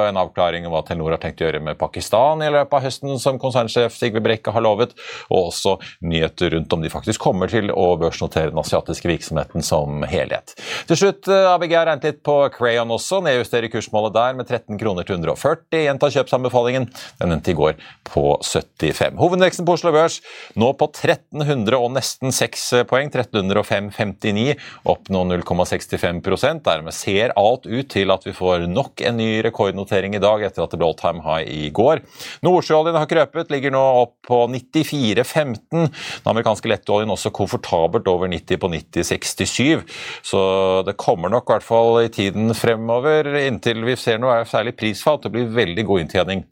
[0.09, 3.15] en avklaring om hva Telenor har tenkt å gjøre med Pakistan i løpet av høsten,
[3.21, 4.95] som konsernsjef Sigve Brekke har lovet,
[5.29, 10.03] og også nyheter rundt om de faktisk kommer til å børsnotere den asiatiske virksomheten som
[10.09, 10.55] helhet.
[10.89, 14.73] Til slutt, eh, ABG har regnet litt på Crayon også, nedjusterer kursmålet der med 13
[14.81, 15.83] kroner til 140.
[15.85, 16.87] Gjenta kjøpsanbefalingen.
[17.19, 17.75] Den endte i går
[18.09, 19.19] på 75.
[19.21, 20.17] Hovedveksten på Oslo Børs
[20.57, 23.11] nå på 1300 og nesten 6 poeng.
[23.13, 24.55] 1305,59,
[24.89, 30.17] opp nå 0,65% Dermed ser alt ut til at vi får nok en ny rekordnotering
[30.17, 32.01] i dag etter at det ble all time high i går.
[32.41, 35.61] Nordsjøoljen har krøpet, ligger nå opp på 94,15.
[35.69, 39.85] Den amerikanske lettoljen også komfortabelt over 90 på 90,67.
[40.25, 40.41] Så
[40.87, 44.75] det kommer nok i hvert fall i tiden fremover inntil vi ser noe er særlig
[44.79, 45.19] prisfall.
[45.23, 46.43] Det blir veldig god inntjening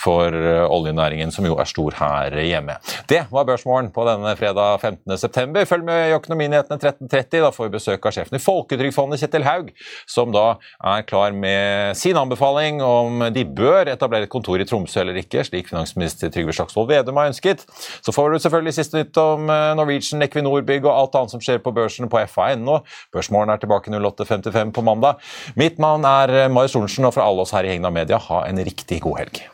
[0.00, 2.78] for eh, oljenæringen, som jo er stor her hjemme.
[3.10, 5.64] Det var Børsmorgen på denne fredag 15.9.
[5.68, 7.42] Følg med i Økonominyhetene 13.30.
[7.44, 9.72] Da får vi besøk av sjefen i Folketrygdfondet, Kjetil Haug,
[10.10, 10.46] som da
[10.82, 15.44] er klar med sin anbefaling om de bør etablere et kontor i Tromsø eller ikke,
[15.46, 17.66] slik finansminister Trygve Slagsvold Vedum har ønsket.
[18.02, 21.42] Så får du selvfølgelig siste nytt om eh, Norwegian, Equinor Bygg og alt annet som
[21.42, 22.80] skjer på børsen på fa.no.
[23.14, 25.20] Børsmorgen er tilbake 08.55 på mandag.
[25.54, 28.46] Mitt navn er eh, Marius Sorensen og for alle oss her i Hegna Media, ha
[28.48, 29.44] en riktig god helg.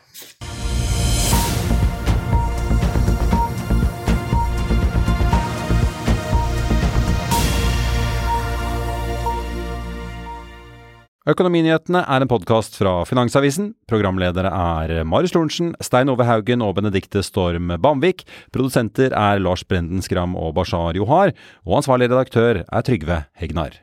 [11.23, 13.69] Økonominyhetene er en podkast fra Finansavisen.
[13.87, 18.25] Programledere er Marius Lorentzen, Stein Ove Haugen og Benedikte Storm Bamvik.
[18.51, 21.31] Produsenter er Lars Brenden Skram og Bashar Johar.
[21.63, 23.82] Og ansvarlig redaktør er Trygve Hegnar.